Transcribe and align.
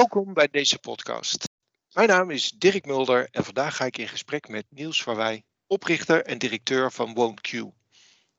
Welkom 0.00 0.34
bij 0.34 0.48
deze 0.48 0.78
podcast. 0.78 1.44
Mijn 1.92 2.08
naam 2.08 2.30
is 2.30 2.50
Dirk 2.50 2.86
Mulder 2.86 3.28
en 3.30 3.44
vandaag 3.44 3.76
ga 3.76 3.84
ik 3.84 3.98
in 3.98 4.08
gesprek 4.08 4.48
met 4.48 4.66
Niels 4.68 5.02
Verwij, 5.02 5.42
oprichter 5.66 6.24
en 6.24 6.38
directeur 6.38 6.92
van 6.92 7.14
WoneQ. 7.14 7.50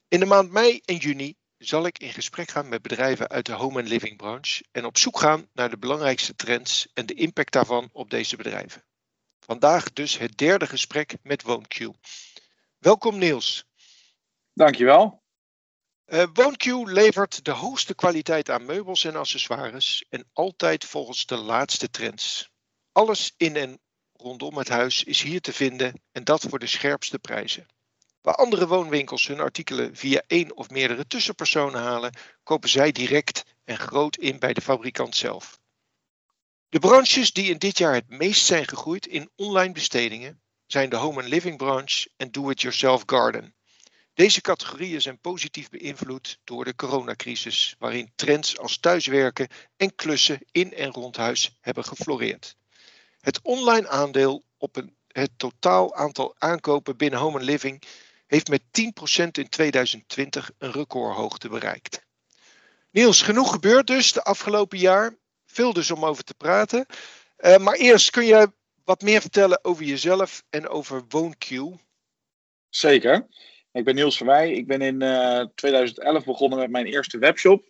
In 0.08 0.20
de 0.20 0.26
maand 0.26 0.52
mei 0.52 0.82
en 0.86 0.96
juni 0.96 1.36
zal 1.58 1.86
ik 1.86 2.00
in 2.00 2.14
gesprek 2.14 2.50
gaan 2.50 2.70
met 2.70 2.82
bedrijven 2.82 3.30
uit 3.30 3.46
de 3.46 3.54
home 3.54 3.80
and 3.80 3.88
living 3.88 4.18
branche 4.18 4.64
en 4.72 4.86
op 4.86 4.98
zoek 4.98 5.20
gaan 5.20 5.50
naar 5.54 5.70
de 5.70 5.78
belangrijkste 5.78 6.36
trends 6.36 6.88
en 6.94 7.06
de 7.06 7.14
impact 7.14 7.54
daarvan 7.54 7.90
op 7.92 8.10
deze 8.10 8.36
bedrijven. 8.36 8.84
Vandaag 9.40 9.94
dus 9.94 10.18
het 10.18 10.38
derde 10.38 10.68
gesprek 10.68 11.16
met 11.24 11.44
WoneQ. 11.44 11.88
Welkom 12.78 13.18
Niels. 13.18 13.66
Dankjewel. 14.54 15.21
Uh, 16.14 16.24
WoonQ 16.34 16.92
levert 16.92 17.46
de 17.46 17.52
hoogste 17.52 17.96
kwaliteit 17.96 18.50
aan 18.50 18.66
meubels 18.66 19.04
en 19.04 19.16
accessoires 19.16 20.06
en 20.10 20.30
altijd 20.34 20.86
volgens 20.86 21.26
de 21.26 21.38
laatste 21.38 21.90
trends. 21.90 22.50
Alles 22.92 23.34
in 23.38 23.56
en 23.56 23.80
rondom 24.14 24.58
het 24.58 24.70
huis 24.70 25.04
is 25.04 25.22
hier 25.22 25.42
te 25.42 25.54
vinden 25.54 26.02
en 26.12 26.24
dat 26.24 26.42
voor 26.42 26.60
de 26.60 26.68
scherpste 26.68 27.20
prijzen. 27.20 27.66
Waar 28.22 28.36
andere 28.36 28.68
woonwinkels 28.68 29.28
hun 29.28 29.40
artikelen 29.40 29.96
via 29.96 30.24
één 30.28 30.58
of 30.58 30.70
meerdere 30.70 31.08
tussenpersonen 31.08 31.82
halen, 31.82 32.18
kopen 32.44 32.70
zij 32.70 32.92
direct 32.92 33.44
en 33.64 33.78
groot 33.78 34.18
in 34.18 34.40
bij 34.40 34.54
de 34.54 34.62
fabrikant 34.62 35.16
zelf. 35.16 35.60
De 36.70 36.80
branches 36.80 37.34
die 37.34 37.50
in 37.50 37.58
dit 37.58 37.78
jaar 37.78 37.94
het 37.94 38.10
meest 38.10 38.46
zijn 38.46 38.68
gegroeid 38.68 39.08
in 39.08 39.30
online 39.36 39.74
bestedingen 39.74 40.42
zijn 40.66 40.90
de 40.90 40.96
home 40.96 41.24
living 41.24 41.58
branche 41.58 42.10
en 42.18 42.32
do-it-yourself 42.32 43.04
garden. 43.06 43.56
Deze 44.14 44.42
categorieën 44.42 45.02
zijn 45.02 45.20
positief 45.20 45.70
beïnvloed 45.70 46.40
door 46.44 46.66
de 46.66 46.76
coronacrisis, 46.76 47.76
waarin 47.80 48.12
trends 48.16 48.58
als 48.58 48.78
thuiswerken 48.78 49.48
en 49.78 49.96
klussen 49.96 50.40
in 50.52 50.74
en 50.74 50.92
rond 50.92 51.18
huis 51.18 51.58
hebben 51.62 51.84
gefloreerd. 51.86 52.56
Het 53.20 53.40
online 53.42 53.88
aandeel 53.88 54.44
op 54.58 54.84
het 55.08 55.32
totaal 55.38 55.96
aantal 55.96 56.36
aankopen 56.38 56.98
binnen 56.98 57.20
home 57.20 57.40
living 57.40 57.84
heeft 58.28 58.48
met 58.48 58.62
10% 58.62 58.68
in 59.32 59.50
2020 59.50 60.52
een 60.58 60.72
recordhoogte 60.72 61.50
bereikt. 61.50 62.06
Niels, 62.92 63.22
genoeg 63.22 63.52
gebeurd 63.52 63.88
dus 63.88 64.14
de 64.14 64.24
afgelopen 64.24 64.78
jaar. 64.78 65.16
Veel 65.46 65.74
dus 65.74 65.92
om 65.92 66.06
over 66.06 66.24
te 66.24 66.34
praten. 66.34 66.86
Uh, 67.40 67.58
maar 67.58 67.76
eerst 67.76 68.10
kun 68.10 68.26
je 68.26 68.52
wat 68.84 69.02
meer 69.02 69.22
vertellen 69.22 69.64
over 69.64 69.84
jezelf 69.84 70.44
en 70.50 70.68
over 70.68 71.04
WoonQ. 71.08 71.80
Zeker. 72.70 73.28
Ik 73.72 73.84
ben 73.84 73.96
Niels 73.96 74.18
Verwij. 74.18 74.52
Ik 74.52 74.68
ben 74.68 74.82
in 74.82 75.02
uh, 75.02 75.40
eh, 75.40 75.48
2011 75.56 76.26
begonnen 76.26 76.60
met 76.60 76.70
mijn 76.70 76.86
eerste 76.86 77.18
webshop. 77.18 77.64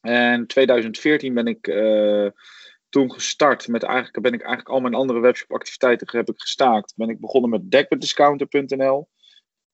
En 0.00 0.46
2014 0.46 1.34
ben 1.34 1.46
ik 1.46 1.66
uh, 1.66 2.30
toen 2.88 3.12
gestart 3.12 3.68
met 3.68 3.82
eigenlijk 3.82 4.22
ben 4.22 4.32
ik 4.32 4.40
eigenlijk 4.40 4.68
al 4.68 4.80
mijn 4.80 4.94
andere 4.94 5.20
webshop 5.20 5.52
activiteiten 5.52 6.08
heb 6.10 6.28
ik 6.28 6.40
gestaakt. 6.40 6.92
Ben 6.96 7.08
ik 7.08 7.20
begonnen 7.20 7.50
met 7.50 7.70
dekbeddiscounter.nl. 7.70 9.08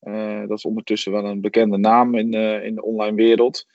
Uh, 0.01 0.47
dat 0.47 0.57
is 0.57 0.65
ondertussen 0.65 1.11
wel 1.11 1.25
een 1.25 1.41
bekende 1.41 1.77
naam 1.77 2.15
in, 2.15 2.33
in 2.63 2.75
de 2.75 2.83
online 2.83 3.15
wereld. 3.15 3.65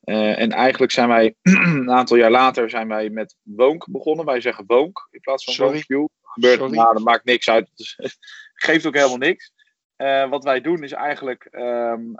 en 0.00 0.50
eigenlijk 0.50 0.92
zijn 0.92 1.08
wij 1.08 1.34
een 1.42 1.90
aantal 1.90 2.16
jaar 2.16 2.30
later 2.30 2.70
zijn 2.70 2.88
wij 2.88 3.10
met 3.10 3.36
Woonk 3.42 3.90
begonnen. 3.90 4.24
Wij 4.24 4.40
zeggen 4.40 4.64
Woonk 4.66 5.08
in 5.10 5.20
plaats 5.20 5.44
van 5.44 5.74
Woonq. 5.74 5.80
Gebeurt 6.22 6.70
maar, 6.70 6.94
dat 6.94 7.04
maakt 7.04 7.24
niks 7.24 7.48
uit. 7.48 7.70
Dus, 7.74 7.98
geeft 8.54 8.86
ook 8.86 8.94
helemaal 8.94 9.16
niks. 9.16 9.52
Uh, 10.02 10.28
wat 10.28 10.44
wij 10.44 10.60
doen 10.60 10.82
is 10.82 10.92
eigenlijk, 10.92 11.48
um, 11.50 12.14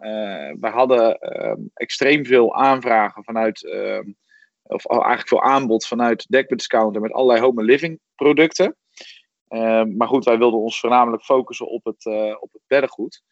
wij 0.60 0.70
hadden 0.70 1.36
um, 1.46 1.70
extreem 1.74 2.24
veel 2.24 2.54
aanvragen 2.54 3.24
vanuit, 3.24 3.62
um, 3.64 4.16
of 4.62 4.86
eigenlijk 4.86 5.28
veel 5.28 5.42
aanbod 5.42 5.86
vanuit 5.86 6.26
Deckbed 6.28 6.66
met 7.00 7.12
allerlei 7.12 7.40
home 7.40 7.62
living 7.62 8.00
producten. 8.14 8.76
maar 9.96 10.08
goed, 10.08 10.24
wij 10.24 10.38
wilden 10.38 10.60
ons 10.60 10.80
voornamelijk 10.80 11.22
focussen 11.22 11.66
op 11.68 11.84
het, 11.84 12.04
uh, 12.04 12.36
op 12.40 12.52
het 12.52 12.62
beddengoed. 12.66 13.22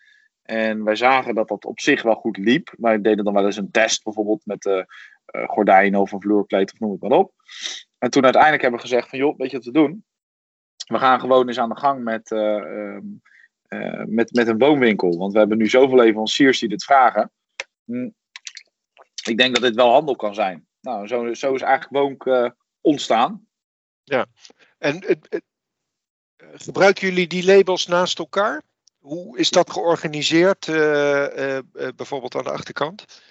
En 0.43 0.84
wij 0.84 0.97
zagen 0.97 1.34
dat 1.34 1.49
dat 1.49 1.65
op 1.65 1.81
zich 1.81 2.03
wel 2.03 2.15
goed 2.15 2.37
liep. 2.37 2.75
Wij 2.78 3.00
deden 3.00 3.25
dan 3.25 3.34
wel 3.34 3.44
eens 3.44 3.56
een 3.56 3.71
test, 3.71 4.05
bijvoorbeeld 4.05 4.47
met 4.47 4.87
gordijnen 5.47 6.00
of 6.00 6.12
een 6.12 6.21
vloerkleed 6.21 6.72
of 6.72 6.78
noem 6.78 6.91
het 6.91 7.00
maar 7.00 7.19
op. 7.19 7.33
En 7.99 8.10
toen 8.10 8.25
uiteindelijk 8.25 8.62
hebben 8.62 8.81
we 8.81 8.87
gezegd 8.87 9.09
van 9.09 9.19
joh, 9.19 9.39
weet 9.39 9.50
je 9.50 9.56
wat 9.56 9.66
we 9.66 9.72
doen? 9.72 10.05
We 10.87 10.99
gaan 10.99 11.21
gewoon 11.21 11.49
eens 11.49 11.59
aan 11.59 11.69
de 11.69 11.78
gang 11.78 12.05
met 12.05 12.31
uh, 13.75 14.05
met, 14.07 14.33
met 14.33 14.49
een 14.49 14.59
woonwinkel. 14.59 15.19
Want 15.19 15.33
we 15.33 15.39
hebben 15.39 15.59
nu 15.59 15.69
zoveel 15.69 15.97
leveranciers 15.97 16.59
die 16.59 16.69
dit 16.69 16.85
vragen. 16.85 17.33
Hm. 17.85 18.11
Ik 19.25 19.39
denk 19.39 19.55
dat 19.55 19.63
dit 19.63 19.75
wel 19.75 19.93
handel 19.93 20.17
kan 20.17 20.35
zijn. 20.35 20.67
Nou, 20.81 21.07
zo, 21.07 21.35
zo 21.35 21.55
is 21.55 21.63
eigenlijk 21.63 21.93
Woonk 21.93 22.25
uh, 22.25 22.51
ontstaan. 22.81 23.47
Ja, 24.05 24.27
en 24.79 25.11
uh, 25.11 25.17
gebruiken 26.55 27.09
jullie 27.09 27.27
die 27.27 27.45
labels 27.45 27.87
naast 27.87 28.19
elkaar? 28.19 28.63
Hoe 28.99 29.39
is 29.39 29.51
dat 29.51 29.71
georganiseerd, 29.71 30.67
bijvoorbeeld 31.97 32.35
aan 32.35 32.45
de 32.45 32.51
achterkant? 32.51 33.23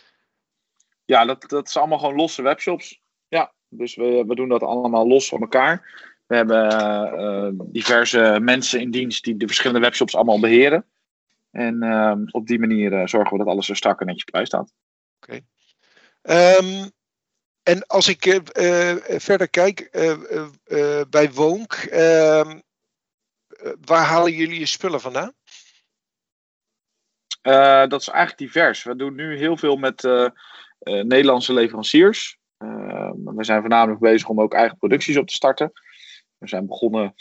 Ja, 1.06 1.26
dat, 1.26 1.50
dat 1.50 1.68
is 1.68 1.78
allemaal 1.78 2.00
gewoon 2.00 2.16
losse 2.16 2.42
webshops. 2.42 3.02
Ja, 3.28 3.54
dus 3.68 3.96
we, 3.96 4.24
we 4.28 4.36
doen 4.36 4.50
dat 4.50 4.64
allemaal 4.64 5.08
los 5.08 5.28
van 5.28 5.42
elkaar. 5.42 6.08
We 6.30 6.36
hebben 6.36 6.72
uh, 7.20 7.66
diverse 7.72 8.40
mensen 8.42 8.80
in 8.80 8.92
dienst 8.92 9.24
die 9.24 9.38
de 9.38 9.46
verschillende 9.46 9.80
webshops 9.80 10.16
allemaal 10.16 10.40
beheren. 10.40 10.86
En 11.52 11.84
uh, 11.84 12.14
op 12.32 12.48
die 12.48 12.60
manier 12.60 12.92
uh, 12.92 13.08
zorgen 13.08 13.38
we 13.38 13.44
dat 13.44 13.54
alles 13.54 13.70
er 13.70 13.76
strak 13.76 14.00
en 14.00 14.06
netjes 14.06 14.24
bij 14.24 14.46
staat. 14.46 14.74
Oké. 15.22 15.42
Okay. 16.22 16.58
Um, 16.58 16.92
en 17.64 17.86
als 17.88 18.08
ik 18.08 18.42
verder 19.18 19.50
kijk 19.50 19.90
bij 21.10 21.32
Woonk, 21.32 21.74
ehm, 21.74 22.60
waar 23.86 24.06
halen 24.06 24.32
jullie 24.32 24.60
je 24.60 24.66
spullen 24.66 25.02
vandaan? 25.02 25.34
dat 27.90 28.02
is 28.02 28.08
eigenlijk 28.08 28.38
divers. 28.38 28.84
We 28.84 28.96
doen 28.96 29.16
nu 29.16 29.38
heel 29.38 29.58
veel 29.58 29.76
met 29.76 30.04
Nederlandse 30.84 31.54
leveranciers. 31.54 32.38
Ehm, 32.58 33.36
we 33.36 33.44
zijn 33.44 33.60
voornamelijk 33.60 34.00
bezig 34.00 34.30
om 34.30 34.42
ook 34.42 34.54
eigen 34.54 34.78
producties 34.78 35.18
op 35.18 35.28
te 35.28 35.34
starten. 35.34 35.72
We 36.40 36.48
zijn 36.48 36.68
begonnen 36.68 37.14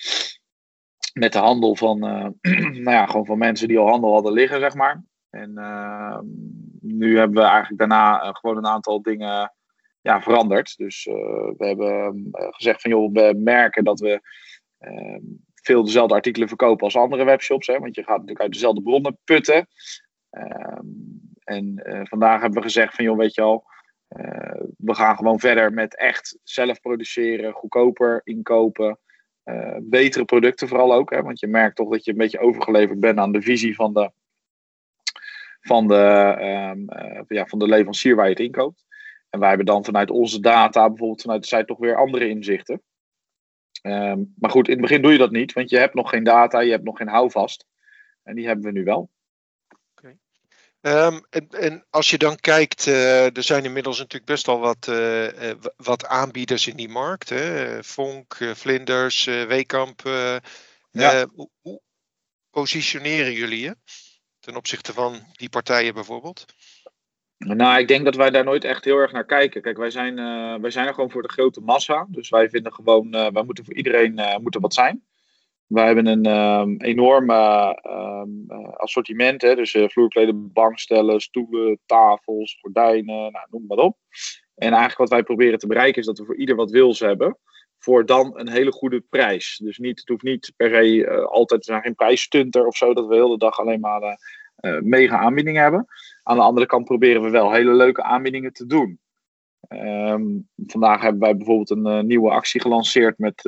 met 1.12 1.32
de 1.32 1.38
handel 1.38 1.76
van, 1.76 2.04
uh, 2.04 2.26
nou 2.84 2.90
ja, 2.90 3.06
gewoon 3.06 3.26
van 3.26 3.38
mensen 3.38 3.68
die 3.68 3.78
al 3.78 3.88
handel 3.88 4.12
hadden 4.12 4.32
liggen, 4.32 4.60
zeg 4.60 4.74
maar. 4.74 5.04
En 5.30 5.52
uh, 5.54 6.18
nu 6.80 7.18
hebben 7.18 7.42
we 7.42 7.48
eigenlijk 7.48 7.78
daarna 7.78 8.24
uh, 8.24 8.28
gewoon 8.32 8.56
een 8.56 8.66
aantal 8.66 9.02
dingen 9.02 9.52
ja, 10.00 10.22
veranderd. 10.22 10.76
Dus 10.76 11.04
we 11.56 11.66
hebben 11.66 12.28
gezegd 12.32 12.80
van 12.80 12.90
joh, 12.90 13.12
we 13.12 13.34
merken 13.36 13.84
dat 13.84 14.00
we 14.00 14.20
ehm, 14.78 15.22
veel 15.54 15.84
dezelfde 15.84 16.14
artikelen 16.14 16.48
verkopen 16.48 16.84
als 16.84 16.96
andere 16.96 17.24
webshops. 17.24 17.66
Hè, 17.66 17.78
want 17.78 17.94
je 17.94 18.02
gaat 18.02 18.16
natuurlijk 18.16 18.40
uit 18.40 18.52
dezelfde 18.52 18.82
bronnen 18.82 19.18
putten. 19.24 19.66
Ehm, 20.30 20.86
en 21.44 21.80
vandaag 22.08 22.40
hebben 22.40 22.58
we 22.58 22.64
gezegd 22.64 22.94
van 22.94 23.04
joh, 23.04 23.16
weet 23.16 23.34
je 23.34 23.42
al, 23.42 23.64
we 24.76 24.94
gaan 24.94 25.16
gewoon 25.16 25.38
verder 25.38 25.72
met 25.72 25.96
echt 25.96 26.38
zelf 26.42 26.80
produceren, 26.80 27.52
goedkoper 27.52 28.20
inkopen. 28.24 28.98
Uh, 29.48 29.76
betere 29.80 30.24
producten 30.24 30.68
vooral 30.68 30.92
ook. 30.92 31.10
Hè, 31.10 31.22
want 31.22 31.40
je 31.40 31.46
merkt 31.46 31.76
toch 31.76 31.90
dat 31.90 32.04
je 32.04 32.10
een 32.10 32.16
beetje 32.16 32.38
overgeleverd 32.38 33.00
bent 33.00 33.18
aan 33.18 33.32
de 33.32 33.42
visie 33.42 33.74
van 33.74 33.94
de, 33.94 34.10
van 35.60 35.88
de, 35.88 36.36
um, 36.72 36.86
uh, 36.90 37.22
ja, 37.28 37.46
van 37.46 37.58
de 37.58 37.68
leverancier 37.68 38.16
waar 38.16 38.24
je 38.24 38.30
het 38.30 38.40
inkoopt. 38.40 38.86
En 39.30 39.40
wij 39.40 39.48
hebben 39.48 39.66
dan 39.66 39.84
vanuit 39.84 40.10
onze 40.10 40.40
data, 40.40 40.88
bijvoorbeeld 40.88 41.22
vanuit 41.22 41.42
de 41.42 41.48
site, 41.48 41.64
toch 41.64 41.78
weer 41.78 41.96
andere 41.96 42.28
inzichten. 42.28 42.82
Um, 43.82 44.34
maar 44.38 44.50
goed, 44.50 44.66
in 44.66 44.72
het 44.72 44.82
begin 44.82 45.02
doe 45.02 45.12
je 45.12 45.18
dat 45.18 45.30
niet, 45.30 45.52
want 45.52 45.70
je 45.70 45.78
hebt 45.78 45.94
nog 45.94 46.10
geen 46.10 46.24
data, 46.24 46.60
je 46.60 46.70
hebt 46.70 46.84
nog 46.84 46.96
geen 46.96 47.08
houvast. 47.08 47.66
En 48.22 48.34
die 48.34 48.46
hebben 48.46 48.64
we 48.64 48.72
nu 48.72 48.84
wel. 48.84 49.10
Um, 50.80 51.26
en, 51.30 51.48
en, 51.48 51.84
als 51.90 52.10
je 52.10 52.18
dan 52.18 52.36
kijkt, 52.36 52.86
uh, 52.86 53.36
er 53.36 53.42
zijn 53.42 53.64
inmiddels 53.64 53.98
natuurlijk 53.98 54.30
best 54.30 54.48
al 54.48 54.58
wat, 54.58 54.86
uh, 54.90 55.52
wat 55.76 56.06
aanbieders 56.06 56.66
in 56.66 56.76
die 56.76 56.88
markt. 56.88 57.28
Hè? 57.28 57.84
Vonk, 57.84 58.36
Vlinders, 58.54 59.24
Weekamp. 59.24 60.00
Ja. 60.90 61.26
Hoe, 61.34 61.50
hoe, 61.60 61.80
positioneren 62.50 63.32
jullie 63.32 63.60
je 63.60 63.76
ten 64.40 64.56
opzichte 64.56 64.92
van 64.92 65.20
die 65.32 65.48
partijen 65.48 65.94
bijvoorbeeld? 65.94 66.44
Nou, 67.38 67.78
ik 67.78 67.88
denk 67.88 68.04
dat 68.04 68.14
wij 68.14 68.30
daar 68.30 68.44
nooit 68.44 68.64
echt 68.64 68.84
heel 68.84 68.96
erg 68.96 69.12
naar 69.12 69.24
kijken. 69.24 69.62
Kijk, 69.62 69.76
wij 69.76 69.90
zijn, 69.90 70.14
wij 70.60 70.70
zijn 70.70 70.86
er 70.86 70.94
gewoon 70.94 71.10
voor 71.10 71.22
de 71.22 71.32
grote 71.32 71.60
massa. 71.60 72.06
Dus 72.08 72.28
wij 72.28 72.50
vinden 72.50 72.72
gewoon, 72.72 73.10
wij 73.10 73.42
moeten 73.42 73.64
voor 73.64 73.74
iedereen 73.74 74.40
moeten 74.42 74.60
wat 74.60 74.74
zijn. 74.74 75.07
Wij 75.68 75.86
hebben 75.86 76.06
een 76.06 76.26
um, 76.26 76.76
enorm 76.80 77.30
um, 77.30 78.50
assortiment, 78.76 79.42
hè, 79.42 79.54
dus 79.54 79.74
uh, 79.74 79.88
vloerkleden, 79.88 80.52
bankstellen, 80.52 81.20
stoelen, 81.20 81.78
tafels, 81.86 82.58
gordijnen, 82.60 83.32
nou, 83.32 83.46
noem 83.50 83.64
maar 83.66 83.78
op. 83.78 83.96
En 84.54 84.68
eigenlijk 84.68 84.98
wat 84.98 85.08
wij 85.08 85.22
proberen 85.22 85.58
te 85.58 85.66
bereiken 85.66 86.00
is 86.00 86.06
dat 86.06 86.18
we 86.18 86.24
voor 86.24 86.36
ieder 86.36 86.56
wat 86.56 86.70
wils 86.70 87.00
hebben, 87.00 87.38
voor 87.78 88.06
dan 88.06 88.38
een 88.38 88.48
hele 88.48 88.72
goede 88.72 89.00
prijs. 89.00 89.60
Dus 89.62 89.78
niet, 89.78 89.98
het 89.98 90.08
hoeft 90.08 90.22
niet 90.22 90.52
per 90.56 90.70
se 90.70 90.94
uh, 90.94 91.24
altijd, 91.24 91.64
zijn 91.64 91.82
geen 91.82 91.94
prijsstunter 91.94 92.66
of 92.66 92.76
zo, 92.76 92.94
dat 92.94 93.06
we 93.06 93.14
de 93.14 93.22
hele 93.22 93.38
dag 93.38 93.58
alleen 93.58 93.80
maar 93.80 94.18
mega 94.80 95.18
aanbiedingen 95.18 95.62
hebben. 95.62 95.86
Aan 96.22 96.36
de 96.36 96.42
andere 96.42 96.66
kant 96.66 96.84
proberen 96.84 97.22
we 97.22 97.30
wel 97.30 97.52
hele 97.52 97.74
leuke 97.74 98.02
aanbiedingen 98.02 98.52
te 98.52 98.66
doen. 98.66 99.00
Ehm, 99.68 100.24
vandaag 100.66 101.00
hebben 101.00 101.20
wij 101.20 101.36
bijvoorbeeld 101.36 101.70
een 101.70 102.06
nieuwe 102.06 102.30
actie 102.30 102.60
gelanceerd 102.60 103.18
met, 103.18 103.44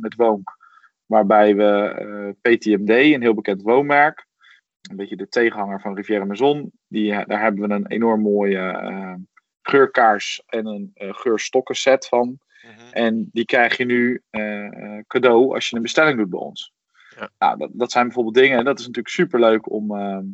met 0.00 0.14
Woonk. 0.14 0.58
Waarbij 1.10 1.56
we 1.56 2.34
PTMD, 2.40 2.90
een 2.90 3.22
heel 3.22 3.34
bekend 3.34 3.62
woonmerk, 3.62 4.26
een 4.90 4.96
beetje 4.96 5.16
de 5.16 5.28
tegenhanger 5.28 5.80
van 5.80 5.94
Riviera 5.94 6.24
Maison, 6.24 6.72
die, 6.86 7.24
daar 7.26 7.40
hebben 7.40 7.68
we 7.68 7.74
een 7.74 7.86
enorm 7.86 8.20
mooie 8.20 9.18
geurkaars 9.62 10.42
en 10.46 10.66
een 10.66 10.92
geurstokken 10.94 11.74
set 11.74 12.06
van. 12.06 12.38
Mhm. 12.62 12.92
En 12.92 13.28
die 13.32 13.44
krijg 13.44 13.76
je 13.76 13.84
nu 13.84 14.22
cadeau 15.06 15.54
als 15.54 15.68
je 15.68 15.76
een 15.76 15.82
bestelling 15.82 16.18
doet 16.18 16.30
bij 16.30 16.40
ons. 16.40 16.72
Ja. 17.16 17.30
Nou, 17.38 17.58
dat, 17.58 17.70
dat 17.72 17.92
zijn 17.92 18.04
bijvoorbeeld 18.04 18.34
dingen, 18.34 18.64
dat 18.64 18.78
is 18.78 18.86
natuurlijk 18.86 19.14
superleuk 19.14 19.70
om, 19.70 19.96
ehm, 19.96 20.24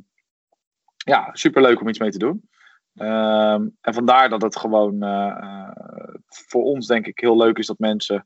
ja, 0.97 1.29
superleuk 1.33 1.81
om 1.81 1.89
iets 1.89 1.99
mee 1.99 2.11
te 2.11 2.19
doen. 2.19 2.49
Ehm, 2.97 3.69
en 3.81 3.95
vandaar 3.95 4.29
dat 4.29 4.43
het 4.43 4.57
gewoon 4.57 5.03
eh, 5.03 5.27
eh, 5.27 6.15
voor 6.27 6.63
ons 6.63 6.87
denk 6.87 7.07
ik 7.07 7.21
heel 7.21 7.37
leuk 7.37 7.59
is 7.59 7.67
dat 7.67 7.79
mensen, 7.79 8.17
uh, 8.17 8.23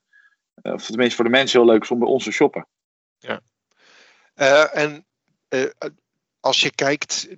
of 0.62 0.87
tenminste 0.87 1.17
voor 1.17 1.25
de 1.25 1.31
mensen 1.31 1.61
heel 1.61 1.69
leuk 1.69 1.83
is 1.83 1.91
om 1.91 1.99
bij 1.99 2.09
ons 2.09 2.25
te 2.25 2.33
shoppen. 2.33 2.67
Ja. 3.19 3.41
en 4.73 5.05
als 6.41 6.61
je 6.61 6.75
kijkt, 6.75 7.29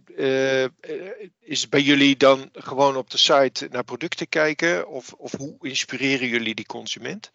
is 1.41 1.69
bij 1.69 1.81
jullie 1.81 2.17
dan 2.17 2.49
gewoon 2.53 2.97
op 2.97 3.11
de 3.11 3.19
site 3.19 3.69
naar 3.71 3.85
producten 3.85 4.29
kijken? 4.29 4.89
Of, 4.89 5.13
of 5.13 5.37
hoe 5.37 5.57
inspireren 5.61 6.29
jullie 6.29 6.55
die 6.55 6.67
consument? 6.67 7.31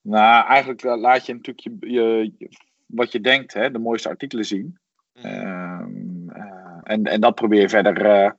Nou, 0.00 0.46
eigenlijk 0.46 0.82
laat 0.82 1.26
je 1.26 1.34
natuurlijk 1.34 1.80
je, 1.80 2.32
je, 2.38 2.48
wat 2.86 3.12
je 3.12 3.20
denkt, 3.20 3.54
hè, 3.54 3.70
de 3.70 3.78
mooiste 3.78 4.08
artikelen 4.08 4.44
zien. 4.44 4.78
Mhm. 5.14 5.26
Ehm, 5.26 6.28
en, 6.82 7.04
en 7.04 7.20
dat 7.20 7.34
probeer 7.34 7.60
je 7.60 7.68
verder. 7.68 8.04
Uh, 8.04 8.30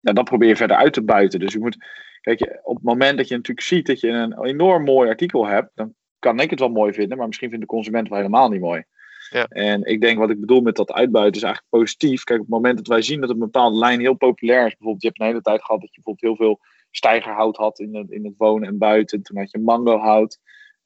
ja, 0.00 0.12
dat 0.12 0.24
probeer 0.24 0.48
je 0.48 0.56
verder 0.56 0.76
uit 0.76 0.92
te 0.92 1.02
buiten. 1.02 1.40
Dus 1.40 1.52
je 1.52 1.58
moet. 1.58 1.76
Kijk, 2.24 2.60
op 2.62 2.74
het 2.74 2.84
moment 2.84 3.16
dat 3.16 3.28
je 3.28 3.34
natuurlijk 3.34 3.66
ziet 3.66 3.86
dat 3.86 4.00
je 4.00 4.08
een 4.08 4.44
enorm 4.44 4.84
mooi 4.84 5.08
artikel 5.08 5.46
hebt, 5.46 5.70
dan 5.74 5.94
kan 6.18 6.40
ik 6.40 6.50
het 6.50 6.58
wel 6.58 6.68
mooi 6.68 6.92
vinden, 6.92 7.18
maar 7.18 7.26
misschien 7.26 7.48
vindt 7.48 7.64
de 7.64 7.70
consument 7.70 8.08
wel 8.08 8.18
helemaal 8.18 8.48
niet 8.48 8.60
mooi. 8.60 8.84
Ja. 9.30 9.46
En 9.46 9.84
ik 9.84 10.00
denk 10.00 10.18
wat 10.18 10.30
ik 10.30 10.40
bedoel 10.40 10.60
met 10.60 10.76
dat 10.76 10.92
uitbuiten 10.92 11.36
is 11.36 11.42
eigenlijk 11.42 11.82
positief. 11.82 12.24
Kijk, 12.24 12.40
op 12.40 12.46
het 12.46 12.54
moment 12.54 12.76
dat 12.76 12.86
wij 12.86 13.02
zien 13.02 13.20
dat 13.20 13.30
een 13.30 13.38
bepaalde 13.38 13.78
lijn 13.78 14.00
heel 14.00 14.14
populair 14.14 14.66
is, 14.66 14.76
bijvoorbeeld, 14.76 15.02
je 15.02 15.08
hebt 15.08 15.20
een 15.20 15.26
hele 15.26 15.40
tijd 15.40 15.64
gehad 15.64 15.80
dat 15.80 15.94
je 15.94 16.00
bijvoorbeeld 16.02 16.38
heel 16.38 16.46
veel 16.46 16.60
stijgerhout 16.90 17.56
had 17.56 17.78
in 17.78 17.94
het, 17.94 18.10
in 18.10 18.24
het 18.24 18.34
wonen 18.36 18.68
en 18.68 18.78
buiten. 18.78 19.22
Toen 19.22 19.38
had 19.38 19.50
je 19.50 19.58
mangohout 19.58 20.38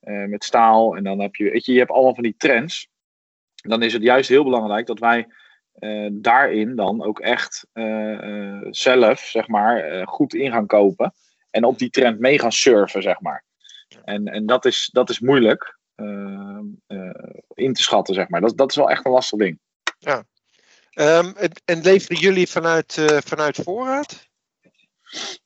uh, 0.03 0.25
met 0.25 0.45
staal. 0.45 0.97
En 0.97 1.05
dan 1.05 1.21
heb 1.21 1.35
je, 1.35 1.51
weet 1.51 1.65
je, 1.65 1.73
je 1.73 1.79
hebt 1.79 1.91
allemaal 1.91 2.15
van 2.15 2.23
die 2.23 2.37
trends 2.37 2.89
dan 3.63 3.83
is 3.83 3.93
het 3.93 4.03
juist 4.03 4.29
heel 4.29 4.45
belangrijk 4.45 4.87
dat 4.87 4.99
wij 4.99 5.29
uh, 5.79 6.09
daarin 6.13 6.77
dan 6.77 7.03
ook 7.03 7.21
echt 7.21 7.67
uh, 7.75 8.61
zelf, 8.71 9.21
zeg 9.21 9.49
maar, 9.49 10.07
goed 10.07 10.35
in 10.35 10.53
gaan 10.53 10.67
kopen. 10.67 11.13
En 11.51 11.65
op 11.65 11.79
die 11.79 11.91
trend 11.91 12.19
mee 12.19 12.39
gaan 12.39 12.53
surfen, 12.53 13.03
zeg 13.03 13.21
maar. 13.21 13.45
En, 14.05 14.27
en 14.27 14.47
dat, 14.47 14.65
is, 14.65 14.89
dat 14.93 15.11
is 15.11 15.21
moeilijk 15.21 15.79
in 17.55 17.73
te 17.73 17.83
schatten, 17.83 18.15
zeg 18.15 18.29
maar. 18.29 18.41
Dat, 18.41 18.57
dat 18.57 18.71
is 18.71 18.77
wel 18.77 18.91
echt 18.91 19.05
een 19.05 19.13
lastig 19.13 19.39
ding. 19.39 19.59
Ja. 19.99 20.25
Um, 20.95 21.37
en, 21.37 21.51
en 21.65 21.81
leveren 21.81 22.19
jullie 22.19 22.49
vanuit, 22.49 22.95
vanuit 23.25 23.57
voorraad? 23.57 24.29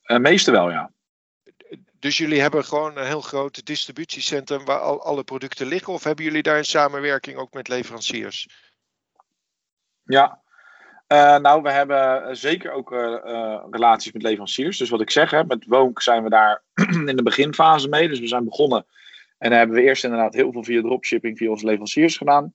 meeste 0.05 0.51
wel, 0.51 0.71
ja. 0.71 0.91
Dus 1.99 2.17
jullie 2.17 2.41
hebben 2.41 2.65
gewoon 2.65 2.97
een 2.97 3.05
heel 3.05 3.21
groot 3.21 3.65
distributiecentrum 3.65 4.65
waar 4.65 4.79
al 4.79 5.03
alle 5.03 5.23
producten 5.23 5.67
liggen? 5.67 5.93
Of 5.93 6.03
hebben 6.03 6.25
jullie 6.25 6.43
daar 6.43 6.57
een 6.57 6.65
samenwerking 6.65 7.37
ook 7.37 7.53
met 7.53 7.67
leveranciers? 7.67 8.47
Ja, 10.03 10.41
uh, 11.13 11.37
nou, 11.37 11.61
we 11.61 11.71
hebben 11.71 12.37
zeker 12.37 12.71
ook 12.71 12.91
uh, 12.91 13.63
relaties 13.71 14.11
met 14.11 14.21
leveranciers. 14.21 14.77
Dus 14.77 14.89
wat 14.89 15.01
ik 15.01 15.09
zeg, 15.09 15.31
hè, 15.31 15.43
met 15.43 15.65
Woonk 15.65 16.01
zijn 16.01 16.23
we 16.23 16.29
daar 16.29 16.63
in 17.09 17.15
de 17.15 17.23
beginfase 17.23 17.89
mee. 17.89 18.07
Dus 18.07 18.19
we 18.19 18.27
zijn 18.27 18.45
begonnen. 18.45 18.85
En 19.37 19.49
dan 19.49 19.57
hebben 19.57 19.75
we 19.75 19.83
eerst 19.83 20.03
inderdaad 20.03 20.33
heel 20.33 20.51
veel 20.51 20.63
via 20.63 20.81
dropshipping, 20.81 21.37
via 21.37 21.49
onze 21.49 21.65
leveranciers 21.65 22.17
gedaan. 22.17 22.53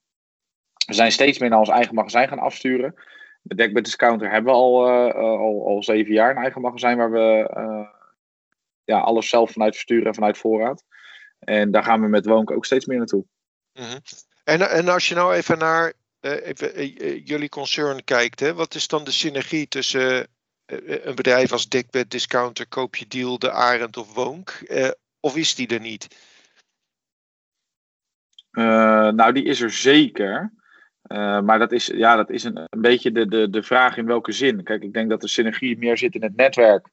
We 0.86 0.94
zijn 0.94 1.12
steeds 1.12 1.38
meer 1.38 1.48
naar 1.48 1.58
ons 1.58 1.68
eigen 1.68 1.94
magazijn 1.94 2.28
gaan 2.28 2.38
afsturen. 2.38 2.94
Met 3.42 3.58
Deckbed 3.58 3.84
Discounter 3.84 4.30
hebben 4.30 4.52
we 4.52 4.58
al, 4.58 4.90
al, 5.12 5.66
al 5.66 5.82
zeven 5.82 6.12
jaar 6.12 6.30
een 6.30 6.42
eigen 6.42 6.60
magazijn 6.60 6.96
waar 6.96 7.10
we 7.10 7.48
ja, 8.84 8.98
alles 8.98 9.28
zelf 9.28 9.50
vanuit 9.50 9.74
versturen 9.74 10.06
en 10.06 10.14
vanuit 10.14 10.38
voorraad. 10.38 10.84
En 11.38 11.70
daar 11.70 11.84
gaan 11.84 12.00
we 12.00 12.08
met 12.08 12.26
Woonk 12.26 12.50
ook 12.50 12.64
steeds 12.64 12.86
meer 12.86 12.98
naartoe. 12.98 13.24
Mhm. 13.72 13.98
en, 14.44 14.70
en 14.70 14.88
als 14.88 15.08
je 15.08 15.14
nou 15.14 15.34
even 15.34 15.58
naar 15.58 15.92
even, 16.20 16.80
uh, 16.80 17.26
jullie 17.26 17.48
concern 17.48 18.04
kijkt, 18.04 18.40
hè, 18.40 18.54
wat 18.54 18.74
is 18.74 18.88
dan 18.88 19.04
de 19.04 19.10
synergie 19.10 19.68
tussen 19.68 20.28
een 20.66 21.14
bedrijf 21.14 21.52
als 21.52 21.68
Dekbed, 21.68 22.10
Discounter, 22.10 22.68
Koopje 22.68 23.06
Deal, 23.06 23.38
De 23.38 23.50
Arend 23.50 23.96
of 23.96 24.14
Woonk? 24.14 24.66
of 25.20 25.36
is 25.36 25.54
die 25.54 25.68
er 25.68 25.80
niet? 25.80 26.08
nou, 28.50 29.32
die 29.32 29.44
is 29.44 29.60
er 29.60 29.70
zeker. 29.70 30.52
maar 31.42 31.58
dat 31.58 31.72
is, 31.72 31.86
ja, 31.86 32.16
dat 32.16 32.30
is 32.30 32.44
een, 32.44 32.56
een 32.56 32.80
beetje 32.80 33.12
de, 33.12 33.28
de, 33.28 33.50
de 33.50 33.62
vraag 33.62 33.96
in 33.96 34.06
welke 34.06 34.32
zin. 34.32 34.62
Kijk, 34.62 34.82
ik 34.82 34.92
denk 34.92 35.10
dat 35.10 35.20
de 35.20 35.28
synergie 35.28 35.78
meer 35.78 35.98
zit 35.98 36.14
in 36.14 36.22
het 36.22 36.36
netwerk 36.36 36.88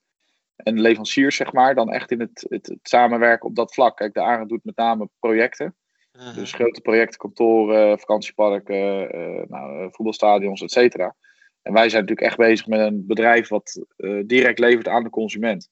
en 0.56 0.82
leveranciers, 0.82 1.36
zeg 1.36 1.54
maar, 1.54 1.76
dan 1.76 1.92
echt 1.92 2.12
in 2.12 2.20
het, 2.20 2.46
het, 2.50 2.68
het 2.68 2.80
samenwerken 2.82 3.50
op 3.50 3.56
dat 3.56 3.74
vlak. 3.74 3.98
Kijk, 3.98 4.14
de 4.14 4.22
AREN 4.22 4.48
doet 4.48 4.64
met 4.64 4.76
name 4.76 5.10
projecten. 5.20 5.76
Mhm. 6.18 6.34
Dus 6.34 6.54
grote 6.54 6.82
projecten, 6.82 7.20
kantoren, 7.20 8.00
vakantieparken, 8.00 9.16
uh, 9.16 9.44
nou, 9.48 9.84
eh, 9.84 9.88
voetbalstadions, 9.92 10.62
et 10.62 10.72
cetera. 10.72 11.16
En 11.62 11.74
wij 11.74 11.90
zijn 11.90 12.02
natuurlijk 12.02 12.28
echt 12.28 12.38
bezig 12.38 12.68
met 12.68 12.80
een 12.80 13.06
bedrijf 13.08 13.48
wat 13.48 13.86
uh, 13.98 14.24
direct 14.26 14.60
levert 14.60 14.88
aan 14.88 15.04
de 15.04 15.10
consument. 15.10 15.70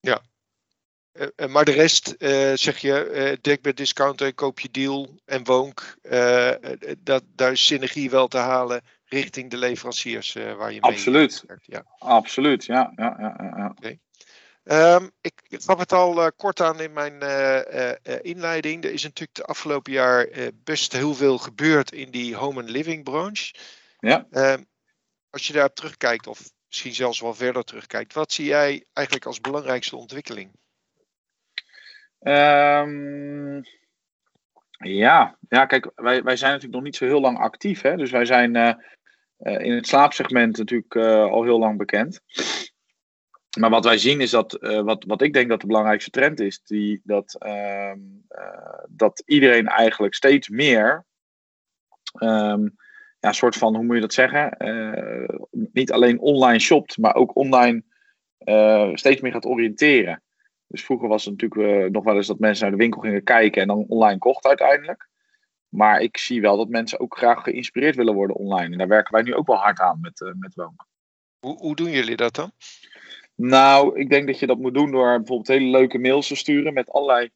Ja. 0.00 0.22
Uh, 1.12 1.48
maar 1.48 1.64
de 1.64 1.72
rest, 1.72 2.14
zeg 2.54 2.78
je, 2.78 3.38
uh, 3.42 3.56
bij 3.60 3.72
discounter, 3.72 4.34
koop 4.34 4.60
je 4.60 4.70
deal 4.70 5.08
en 5.24 5.44
woonk. 5.44 5.96
dat, 6.98 7.24
daar 7.26 7.52
is 7.52 7.66
synergie 7.66 8.10
wel 8.10 8.28
te 8.28 8.38
halen 8.38 8.82
richting 9.04 9.50
de 9.50 9.56
leveranciers 9.56 10.34
uh, 10.34 10.54
waar 10.54 10.72
je 10.72 10.80
mee 10.80 10.90
Absoluut. 10.90 11.44
Werkt. 11.46 11.66
Ja. 11.66 11.84
Absoluut, 11.98 12.64
ja. 12.64 12.92
ja, 12.96 13.16
ja, 13.18 13.34
ja. 13.56 13.74
Okay. 13.78 13.98
Um, 14.96 15.10
ik 15.20 15.33
gaf 15.62 15.78
het 15.78 15.92
al 15.92 16.18
uh, 16.18 16.28
kort 16.36 16.60
aan 16.60 16.80
in 16.80 16.92
mijn 16.92 17.22
uh, 17.22 17.90
inleiding. 18.22 18.84
Er 18.84 18.92
is 18.92 19.02
natuurlijk 19.02 19.34
de 19.36 19.44
afgelopen 19.44 19.92
jaar 19.92 20.28
best 20.64 20.92
heel 20.92 21.14
veel 21.14 21.38
gebeurd 21.38 21.92
in 21.92 22.10
die 22.10 22.36
home 22.36 22.60
and 22.60 22.70
living 22.70 23.04
branche. 23.04 23.54
Ja. 23.98 24.26
Um, 24.30 24.66
als 25.30 25.46
je 25.46 25.52
daarop 25.52 25.74
terugkijkt, 25.74 26.26
of 26.26 26.50
misschien 26.66 26.94
zelfs 26.94 27.20
wel 27.20 27.34
verder 27.34 27.64
terugkijkt, 27.64 28.12
wat 28.12 28.32
zie 28.32 28.44
jij 28.44 28.84
eigenlijk 28.92 29.26
als 29.26 29.40
belangrijkste 29.40 29.96
ontwikkeling? 29.96 30.50
Um, 32.20 33.62
ja. 34.78 35.38
ja, 35.48 35.66
kijk, 35.66 35.90
wij, 35.94 36.22
wij 36.22 36.36
zijn 36.36 36.52
natuurlijk 36.52 36.74
nog 36.74 36.82
niet 36.82 36.96
zo 36.96 37.04
heel 37.04 37.20
lang 37.20 37.38
actief. 37.38 37.80
Hè? 37.80 37.96
Dus 37.96 38.10
wij 38.10 38.24
zijn 38.24 38.56
uh, 38.56 38.74
in 39.38 39.72
het 39.72 39.86
slaapsegment 39.86 40.56
natuurlijk 40.56 40.94
uh, 40.94 41.24
al 41.24 41.42
heel 41.42 41.58
lang 41.58 41.78
bekend. 41.78 42.20
Maar 43.54 43.70
wat 43.70 43.84
wij 43.84 43.98
zien 43.98 44.20
is 44.20 44.30
dat, 44.30 44.62
uh, 44.62 44.80
wat, 44.80 45.04
wat 45.04 45.22
ik 45.22 45.32
denk 45.32 45.48
dat 45.48 45.60
de 45.60 45.66
belangrijkste 45.66 46.10
trend 46.10 46.40
is, 46.40 46.62
die, 46.62 47.00
dat, 47.04 47.36
ehm, 47.38 47.98
dat 48.88 49.22
iedereen 49.26 49.66
eigenlijk 49.66 50.14
steeds 50.14 50.48
meer, 50.48 51.04
um, 52.22 52.76
ja, 53.20 53.32
soort 53.32 53.56
van, 53.56 53.74
hoe 53.74 53.84
moet 53.84 53.94
je 53.94 54.00
dat 54.00 54.12
zeggen, 54.12 54.56
niet 55.50 55.92
alleen 55.92 56.20
online 56.20 56.58
shopt, 56.58 56.98
maar 56.98 57.14
ook 57.14 57.36
online 57.36 57.82
steeds 58.94 59.20
meer 59.20 59.32
gaat 59.32 59.46
oriënteren. 59.46 60.22
Dus 60.66 60.84
vroeger 60.84 61.08
was 61.08 61.24
het 61.24 61.40
natuurlijk 61.40 61.92
nog 61.92 62.04
wel 62.04 62.16
eens 62.16 62.26
dat 62.26 62.38
mensen 62.38 62.62
naar 62.62 62.76
de 62.76 62.82
winkel 62.82 63.00
gingen 63.00 63.24
kijken 63.24 63.62
en 63.62 63.68
dan 63.68 63.84
online 63.88 64.18
kochten 64.18 64.48
uiteindelijk. 64.48 65.08
Maar 65.68 66.00
ik 66.00 66.16
zie 66.16 66.40
wel 66.40 66.56
dat 66.56 66.68
mensen 66.68 67.00
ook 67.00 67.16
graag 67.16 67.42
geïnspireerd 67.42 67.96
willen 67.96 68.14
worden 68.14 68.36
online. 68.36 68.72
En 68.72 68.78
daar 68.78 68.88
werken 68.88 69.12
wij 69.12 69.22
nu 69.22 69.34
ook 69.34 69.46
wel 69.46 69.56
hard 69.56 69.80
aan 69.80 70.00
met, 70.00 70.34
met 70.38 70.54
Woonk. 70.54 70.86
Hoe, 71.38 71.56
hoe 71.58 71.76
doen 71.76 71.90
jullie 71.90 72.16
dat 72.16 72.34
dan? 72.34 72.52
Nou, 73.34 73.98
ik 73.98 74.10
denk 74.10 74.26
dat 74.26 74.38
je 74.38 74.46
dat 74.46 74.58
moet 74.58 74.74
doen 74.74 74.90
door 74.90 75.16
bijvoorbeeld 75.16 75.48
hele 75.48 75.70
leuke 75.70 75.98
mails 75.98 76.28
te 76.28 76.36
sturen 76.36 76.74
met 76.74 76.90
allerlei 76.90 77.30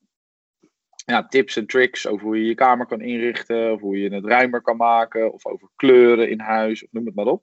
ja, 1.04 1.26
tips 1.26 1.56
en 1.56 1.66
tricks 1.66 2.06
over 2.06 2.26
hoe 2.26 2.38
je 2.38 2.46
je 2.46 2.54
kamer 2.54 2.86
kan 2.86 3.00
inrichten, 3.00 3.72
of 3.72 3.80
hoe 3.80 3.98
je 3.98 4.14
het 4.14 4.24
ruimer 4.24 4.62
kan 4.62 4.76
maken, 4.76 5.32
of 5.32 5.46
over 5.46 5.68
kleuren 5.76 6.30
in 6.30 6.40
huis, 6.40 6.84
of 6.84 6.92
noem 6.92 7.06
het 7.06 7.14
maar 7.14 7.26
op. 7.26 7.42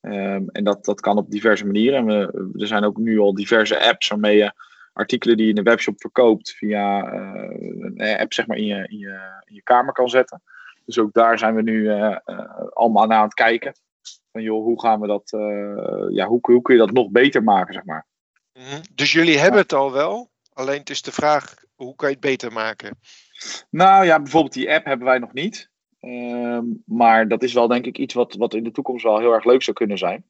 Um, 0.00 0.48
en 0.48 0.64
dat, 0.64 0.84
dat 0.84 1.00
kan 1.00 1.16
op 1.16 1.30
diverse 1.30 1.66
manieren. 1.66 1.98
En 1.98 2.06
we, 2.06 2.60
er 2.60 2.66
zijn 2.66 2.84
ook 2.84 2.96
nu 2.96 3.18
al 3.18 3.34
diverse 3.34 3.80
apps 3.80 4.08
waarmee 4.08 4.36
je 4.36 4.52
artikelen 4.92 5.36
die 5.36 5.44
je 5.44 5.50
in 5.50 5.62
de 5.62 5.70
webshop 5.70 6.00
verkoopt 6.00 6.50
via 6.50 7.12
uh, 7.14 7.50
een 7.94 8.18
app 8.18 8.32
zeg 8.32 8.46
maar 8.46 8.56
in 8.56 8.66
je, 8.66 8.88
in, 8.88 8.98
je, 8.98 9.42
in 9.44 9.54
je 9.54 9.62
kamer 9.62 9.92
kan 9.92 10.08
zetten. 10.08 10.42
Dus 10.84 10.98
ook 10.98 11.12
daar 11.12 11.38
zijn 11.38 11.54
we 11.54 11.62
nu 11.62 11.80
uh, 11.80 12.16
allemaal 12.72 13.10
aan 13.10 13.22
het 13.22 13.34
kijken. 13.34 13.72
Van 14.32 14.42
joh, 14.42 14.64
hoe 14.64 14.80
gaan 14.80 15.00
we 15.00 15.06
dat, 15.06 15.30
ja, 16.12 16.26
hoe, 16.26 16.38
hoe 16.40 16.62
kun 16.62 16.74
je 16.74 16.80
dat 16.80 16.92
nog 16.92 17.10
beter 17.10 17.42
maken, 17.42 17.74
zeg 17.74 17.84
maar. 17.84 18.06
Mhm. 18.52 18.80
Dus 18.94 19.12
jullie 19.12 19.38
hebben 19.38 19.60
het 19.60 19.72
al 19.72 19.92
wel, 19.92 20.30
alleen 20.52 20.78
het 20.78 20.90
is 20.90 21.02
de 21.02 21.12
vraag, 21.12 21.54
hoe 21.74 21.94
kan 21.94 22.08
je 22.08 22.14
het 22.14 22.24
beter 22.24 22.52
maken? 22.52 22.98
Nou 23.70 24.04
ja, 24.04 24.20
bijvoorbeeld 24.20 24.52
die 24.52 24.72
app 24.72 24.84
hebben 24.84 25.06
wij 25.06 25.18
nog 25.18 25.32
niet. 25.32 25.70
Ehm, 26.00 26.64
maar 26.84 27.28
dat 27.28 27.42
is 27.42 27.52
wel 27.52 27.68
denk 27.68 27.86
ik 27.86 27.98
iets 27.98 28.14
wat, 28.14 28.34
wat 28.34 28.54
in 28.54 28.64
de 28.64 28.70
toekomst 28.70 29.04
wel 29.04 29.18
heel 29.18 29.32
erg 29.32 29.44
leuk 29.44 29.62
zou 29.62 29.76
kunnen 29.76 29.98
zijn. 29.98 30.24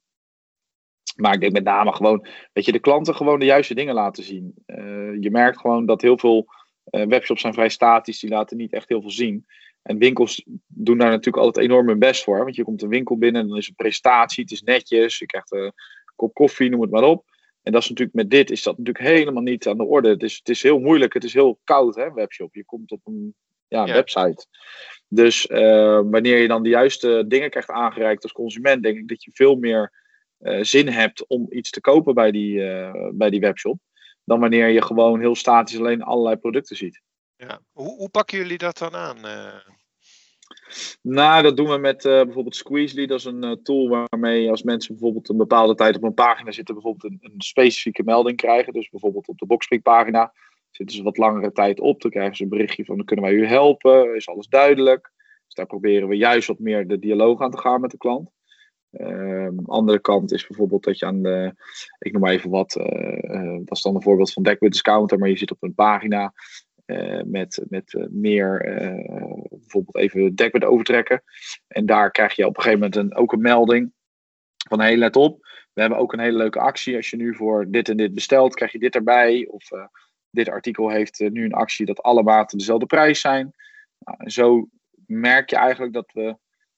Maar 1.16 1.34
ik 1.34 1.40
denk 1.40 1.52
met 1.52 1.64
name 1.64 1.92
gewoon, 1.92 2.26
dat 2.52 2.64
je 2.64 2.72
de 2.72 2.78
klanten 2.78 3.14
gewoon 3.14 3.38
de 3.38 3.44
juiste 3.44 3.74
dingen 3.74 3.94
laten 3.94 4.24
zien. 4.24 4.54
Uh, 4.66 5.20
je 5.20 5.30
merkt 5.30 5.60
gewoon 5.60 5.86
dat 5.86 6.02
heel 6.02 6.18
veel 6.18 6.46
uh, 6.90 7.06
webshops 7.06 7.40
zijn 7.40 7.54
vrij 7.54 7.68
statisch, 7.68 8.20
die 8.20 8.30
laten 8.30 8.56
niet 8.56 8.72
echt 8.72 8.88
heel 8.88 9.00
veel 9.00 9.10
zien. 9.10 9.46
En 9.82 9.98
winkels 9.98 10.44
doen 10.66 10.98
daar 10.98 11.10
natuurlijk 11.10 11.44
altijd 11.44 11.66
enorm 11.66 11.88
hun 11.88 11.98
best 11.98 12.24
voor. 12.24 12.44
Want 12.44 12.56
je 12.56 12.64
komt 12.64 12.82
een 12.82 12.88
winkel 12.88 13.18
binnen 13.18 13.42
en 13.42 13.48
dan 13.48 13.56
is 13.56 13.68
een 13.68 13.74
presentatie, 13.74 14.42
het 14.42 14.52
is 14.52 14.62
netjes, 14.62 15.18
je 15.18 15.26
krijgt 15.26 15.52
een 15.52 15.72
kop 16.16 16.34
koffie, 16.34 16.70
noem 16.70 16.80
het 16.80 16.90
maar 16.90 17.02
op. 17.02 17.24
En 17.62 17.72
dat 17.72 17.82
is 17.82 17.88
natuurlijk 17.88 18.16
met 18.16 18.30
dit 18.30 18.50
is 18.50 18.62
dat 18.62 18.78
natuurlijk 18.78 19.04
helemaal 19.04 19.42
niet 19.42 19.66
aan 19.66 19.76
de 19.76 19.84
orde. 19.84 20.08
Het 20.08 20.22
is, 20.22 20.36
het 20.36 20.48
is 20.48 20.62
heel 20.62 20.78
moeilijk, 20.78 21.14
het 21.14 21.24
is 21.24 21.34
heel 21.34 21.60
koud, 21.64 21.94
hè, 21.94 22.12
webshop. 22.12 22.54
Je 22.54 22.64
komt 22.64 22.90
op 22.90 23.00
een 23.04 23.34
ja, 23.68 23.84
website. 23.84 24.46
Dus 25.08 25.46
uh, 25.46 26.00
wanneer 26.04 26.38
je 26.38 26.48
dan 26.48 26.62
de 26.62 26.68
juiste 26.68 27.24
dingen 27.26 27.50
krijgt 27.50 27.70
aangereikt 27.70 28.22
als 28.22 28.32
consument, 28.32 28.82
denk 28.82 28.98
ik 28.98 29.08
dat 29.08 29.24
je 29.24 29.30
veel 29.34 29.56
meer 29.56 29.92
uh, 30.40 30.62
zin 30.62 30.88
hebt 30.88 31.26
om 31.26 31.46
iets 31.50 31.70
te 31.70 31.80
kopen 31.80 32.14
bij 32.14 32.30
die, 32.30 32.54
uh, 32.54 33.08
bij 33.12 33.30
die 33.30 33.40
webshop. 33.40 33.78
Dan 34.24 34.40
wanneer 34.40 34.68
je 34.68 34.82
gewoon 34.82 35.20
heel 35.20 35.34
statisch 35.34 35.78
alleen 35.78 36.02
allerlei 36.02 36.36
producten 36.36 36.76
ziet. 36.76 37.00
Ja. 37.38 37.60
Hoe, 37.72 37.96
hoe 37.96 38.08
pakken 38.08 38.38
jullie 38.38 38.58
dat 38.58 38.78
dan 38.78 38.94
aan? 38.94 39.16
Nou, 41.02 41.42
dat 41.42 41.56
doen 41.56 41.68
we 41.68 41.78
met 41.78 42.04
uh, 42.04 42.22
bijvoorbeeld 42.22 42.56
Squeezely. 42.56 43.06
Dat 43.06 43.18
is 43.18 43.24
een 43.24 43.44
uh, 43.44 43.52
tool 43.52 43.88
waarmee 43.88 44.50
als 44.50 44.62
mensen 44.62 44.92
bijvoorbeeld 44.92 45.28
een 45.28 45.36
bepaalde 45.36 45.74
tijd 45.74 45.96
op 45.96 46.02
een 46.02 46.14
pagina 46.14 46.50
zitten, 46.50 46.74
bijvoorbeeld 46.74 47.12
een, 47.22 47.34
specifieke 47.38 48.02
melding 48.02 48.36
krijgen. 48.36 48.72
Dus 48.72 48.88
bijvoorbeeld 48.88 49.28
op 49.28 49.38
de 49.38 49.46
Boxspring 49.46 49.82
pagina 49.82 50.32
zitten 50.70 50.96
ze 50.96 51.02
wat 51.02 51.16
langere 51.16 51.52
tijd 51.52 51.80
op. 51.80 52.00
Dan 52.00 52.10
krijgen 52.10 52.36
ze 52.36 52.42
een 52.42 52.48
berichtje 52.48 52.84
van, 52.84 53.04
kunnen 53.04 53.24
wij 53.24 53.34
u 53.34 53.46
helpen? 53.46 54.14
Is 54.14 54.28
alles 54.28 54.46
duidelijk? 54.46 55.12
Dus 55.44 55.54
daar 55.54 55.66
proberen 55.66 56.08
we 56.08 56.16
juist 56.16 56.48
wat 56.48 56.58
meer 56.58 56.86
de 56.86 56.98
dialoog 56.98 57.40
aan 57.40 57.50
te 57.50 57.58
gaan 57.58 57.80
met 57.80 57.90
de 57.90 57.96
klant. 57.96 58.30
Um, 58.90 59.60
andere 59.64 60.00
kant 60.00 60.32
is 60.32 60.46
bijvoorbeeld 60.46 60.84
dat 60.84 60.98
je 60.98 61.06
aan 61.06 61.22
de, 61.22 61.54
ik 61.98 62.12
noem 62.12 62.22
maar 62.22 62.32
even 62.32 62.50
wat, 62.50 62.72
dat 63.64 63.76
is 63.76 63.82
dan 63.82 63.94
een 63.94 64.02
voorbeeld 64.02 64.32
van 64.32 64.42
Deck 64.42 64.60
Discounter, 64.60 65.18
maar 65.18 65.28
je 65.28 65.38
zit 65.38 65.50
op 65.50 65.62
een 65.62 65.74
pagina 65.74 66.32
uh, 66.88 67.22
met, 67.22 67.64
met 67.68 67.92
uh, 67.92 68.06
meer, 68.10 68.58
bijvoorbeeld 69.50 69.96
even 69.96 70.34
dekbed 70.34 70.64
overtrekken. 70.64 71.22
En 71.66 71.86
daar 71.86 72.10
krijg 72.10 72.36
je 72.36 72.46
op 72.46 72.56
een 72.56 72.62
gegeven 72.62 72.80
moment 72.80 72.96
een, 72.96 73.16
ook 73.16 73.32
een 73.32 73.40
melding 73.40 73.92
van 74.68 74.80
hey, 74.80 74.96
let 74.96 75.16
op, 75.16 75.46
we 75.72 75.80
hebben 75.80 75.98
ook 75.98 76.12
een 76.12 76.20
hele 76.20 76.36
leuke 76.36 76.60
actie. 76.60 76.96
Als 76.96 77.10
je 77.10 77.16
nu 77.16 77.34
voor 77.34 77.70
dit 77.70 77.88
en 77.88 77.96
dit 77.96 78.14
bestelt, 78.14 78.54
krijg 78.54 78.72
je 78.72 78.78
dit 78.78 78.94
erbij. 78.94 79.46
Of 79.50 79.68
dit 80.30 80.48
artikel 80.48 80.90
heeft 80.90 81.18
nu 81.18 81.44
een 81.44 81.52
actie 81.52 81.86
dat 81.86 82.02
alle 82.02 82.22
maten 82.22 82.58
dezelfde 82.58 82.86
prijs 82.86 83.20
zijn. 83.20 83.54
Nou, 83.98 84.30
zo 84.30 84.68
merk 85.06 85.50
je 85.50 85.56
eigenlijk 85.56 85.92
dat 85.92 86.12
we 86.12 86.36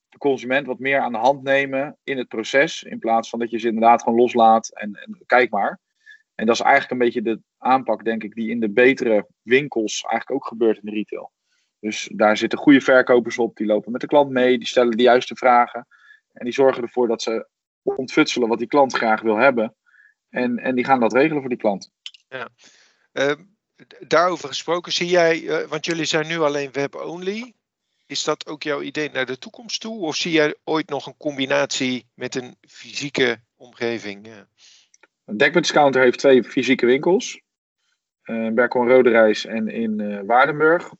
de 0.09 0.19
consument 0.19 0.67
wat 0.67 0.79
meer 0.79 1.01
aan 1.01 1.13
de 1.13 1.19
hand 1.19 1.43
nemen 1.43 1.99
in 2.05 2.19
het 2.19 2.29
proces. 2.29 2.83
In 2.83 2.99
plaats 2.99 3.29
van 3.29 3.39
dat 3.39 3.51
je 3.51 3.59
ze 3.59 3.67
inderdaad 3.67 4.03
gewoon 4.03 4.19
loslaat 4.19 4.69
en, 4.75 4.95
en 4.95 5.23
kijk 5.27 5.51
maar. 5.51 5.81
En 6.41 6.47
dat 6.47 6.55
is 6.55 6.61
eigenlijk 6.61 6.91
een 6.91 7.07
beetje 7.07 7.23
de 7.23 7.41
aanpak, 7.59 8.05
denk 8.05 8.23
ik, 8.23 8.35
die 8.35 8.51
in 8.51 8.61
de 8.61 8.71
betere 8.71 9.27
winkels 9.43 10.03
eigenlijk 10.03 10.31
ook 10.31 10.47
gebeurt 10.47 10.77
in 10.77 10.85
de 10.85 10.91
retail. 10.91 11.33
Dus 11.81 12.11
daar 12.13 12.37
zitten 12.37 12.59
goede 12.59 12.81
verkopers 12.81 13.39
op, 13.39 13.57
die 13.57 13.67
lopen 13.67 13.93
met 13.93 14.01
de 14.01 14.07
klant 14.07 14.31
mee, 14.31 14.59
die 14.59 14.67
stellen 14.67 14.97
de 14.97 15.03
juiste 15.03 15.37
vragen. 15.37 15.87
En 16.33 16.45
die 16.45 16.53
zorgen 16.53 16.83
ervoor 16.83 17.09
dat 17.09 17.23
ze 17.23 17.49
ontfutselen 17.83 18.49
wat 18.49 18.59
die 18.59 18.67
klant 18.67 18.95
graag 18.95 19.21
wil 19.21 19.37
hebben. 19.37 19.75
En, 20.29 20.59
en 20.59 20.75
die 20.75 20.85
gaan 20.85 21.01
dat 21.01 21.13
regelen 21.13 21.41
voor 21.41 21.49
die 21.49 21.59
klant. 21.59 21.91
Ja. 22.29 22.49
Uh, 23.13 23.33
daarover 24.01 24.49
gesproken, 24.49 24.93
zie 24.93 25.09
jij, 25.09 25.41
uh, 25.41 25.67
want 25.67 25.87
jullie 25.87 26.05
zijn 26.05 26.27
nu 26.27 26.39
alleen 26.39 26.73
web-only. 26.73 27.53
Is 28.07 28.25
dat 28.25 28.47
ook 28.47 28.63
jouw 28.63 28.83
idee 28.83 29.11
naar 29.11 29.27
de 29.27 29.39
toekomst 29.39 29.81
toe? 29.81 30.01
Of 30.01 30.17
zie 30.17 30.33
jij 30.33 30.57
ooit 30.65 30.89
nog 30.89 31.07
een 31.07 31.17
combinatie 31.17 32.11
met 32.15 32.35
een 32.35 32.57
fysieke 32.61 33.41
omgeving? 33.57 34.27
Ja. 34.27 34.49
Discounter 35.37 36.03
heeft 36.03 36.19
twee 36.19 36.45
fysieke 36.45 36.87
winkels. 36.87 37.41
Uh, 38.25 38.45
in 38.45 38.55
Berkel 38.55 38.81
en 38.81 38.89
Roderijs 38.89 39.47
en 39.47 39.69
in 39.69 39.99
uh, 39.99 40.21
Waardenburg. 40.27 40.93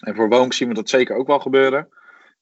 En 0.00 0.14
voor 0.14 0.28
Woonk 0.28 0.52
zien 0.52 0.68
we 0.68 0.74
dat 0.74 0.88
zeker 0.88 1.16
ook 1.16 1.26
wel 1.26 1.40
gebeuren. 1.40 1.88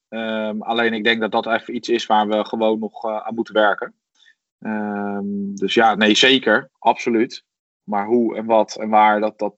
Um, 0.09 0.61
alleen 0.61 0.93
ik 0.93 1.03
denk 1.03 1.21
dat 1.21 1.31
dat 1.31 1.47
even 1.47 1.75
iets 1.75 1.89
is 1.89 2.05
waar 2.05 2.27
we 2.27 2.45
gewoon 2.45 2.79
nog 2.79 3.05
uh, 3.05 3.17
aan 3.17 3.35
moeten 3.35 3.53
werken. 3.53 3.95
Um, 4.59 5.55
dus 5.55 5.73
ja, 5.73 5.95
nee, 5.95 6.15
zeker. 6.15 6.69
Absoluut. 6.79 7.43
Maar 7.83 8.05
hoe 8.05 8.35
en 8.35 8.45
wat 8.45 8.75
en 8.75 8.89
waar, 8.89 9.19
dat, 9.19 9.39
dat, 9.39 9.55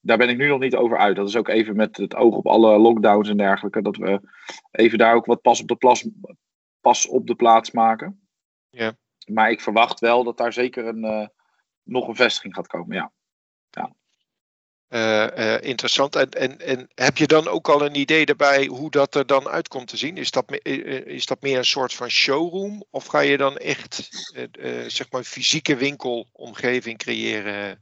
daar 0.00 0.18
ben 0.18 0.28
ik 0.28 0.36
nu 0.36 0.48
nog 0.48 0.60
niet 0.60 0.76
over 0.76 0.98
uit. 0.98 1.16
Dat 1.16 1.28
is 1.28 1.36
ook 1.36 1.48
even 1.48 1.76
met 1.76 1.96
het 1.96 2.14
oog 2.14 2.34
op 2.34 2.46
alle 2.46 2.78
lockdowns 2.78 3.28
en 3.28 3.36
dergelijke. 3.36 3.82
Dat 3.82 3.96
we 3.96 4.20
even 4.70 4.98
daar 4.98 5.14
ook 5.14 5.26
wat 5.26 5.40
pas 5.40 5.60
op 5.60 5.68
de, 5.68 5.76
plas, 5.76 6.08
pas 6.80 7.08
op 7.08 7.26
de 7.26 7.34
plaats 7.34 7.70
maken. 7.70 8.28
Ja. 8.68 8.96
Maar 9.26 9.50
ik 9.50 9.60
verwacht 9.60 10.00
wel 10.00 10.24
dat 10.24 10.36
daar 10.36 10.52
zeker 10.52 10.86
een, 10.86 11.04
uh, 11.04 11.26
nog 11.82 12.08
een 12.08 12.16
vestiging 12.16 12.54
gaat 12.54 12.66
komen. 12.66 12.96
Ja. 12.96 13.12
ja. 13.70 13.92
Uh, 14.88 15.38
uh, 15.38 15.62
interessant. 15.62 16.16
En, 16.16 16.30
en, 16.30 16.58
en 16.58 16.88
heb 16.94 17.16
je 17.16 17.26
dan 17.26 17.48
ook 17.48 17.68
al 17.68 17.84
een 17.84 17.94
idee 17.94 18.26
daarbij 18.26 18.66
hoe 18.66 18.90
dat 18.90 19.14
er 19.14 19.26
dan 19.26 19.48
uitkomt 19.48 19.88
te 19.88 19.96
zien? 19.96 20.16
Is 20.16 20.30
dat, 20.30 20.58
is 20.62 21.26
dat 21.26 21.42
meer 21.42 21.58
een 21.58 21.64
soort 21.64 21.94
van 21.94 22.08
showroom? 22.08 22.84
Of 22.90 23.06
ga 23.06 23.20
je 23.20 23.36
dan 23.36 23.56
echt 23.56 24.08
zeg 24.86 25.10
maar 25.10 25.22
fysieke 25.22 25.76
winkelomgeving 25.76 26.98
creëren? 26.98 27.80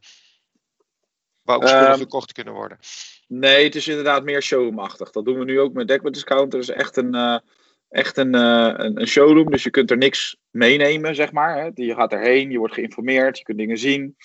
Waar 1.43 1.57
ook 1.57 1.69
spullen 1.69 1.91
um, 1.91 1.97
verkocht 1.97 2.33
kunnen 2.33 2.55
worden? 2.55 2.79
Nee, 3.27 3.65
het 3.65 3.75
is 3.75 3.89
inderdaad 3.89 4.25
meer 4.25 4.43
showroomachtig. 4.43 5.11
Dat 5.11 5.25
doen 5.25 5.39
we 5.39 5.45
nu 5.45 5.61
ook 5.61 5.73
met 5.73 5.89
Deckbed 5.89 6.15
Discounter. 6.15 6.61
Dat 6.61 6.69
is 6.69 6.75
echt 6.75 6.97
een 6.97 7.43
echt 7.89 8.17
een, 8.17 8.35
uh, 8.35 8.73
een, 8.77 9.07
showroom. 9.07 9.51
Dus 9.51 9.63
je 9.63 9.71
kunt 9.71 9.91
er 9.91 9.97
niks 9.97 10.37
meenemen, 10.51 11.15
zeg 11.15 11.33
maar. 11.33 11.57
Hè. 11.57 11.71
Je 11.75 11.95
gaat 11.95 12.13
erheen, 12.13 12.51
je 12.51 12.59
wordt 12.59 12.75
geïnformeerd, 12.75 13.39
je 13.39 13.45
kunt 13.45 13.59
dingen 13.59 13.79
zien. 13.79 14.17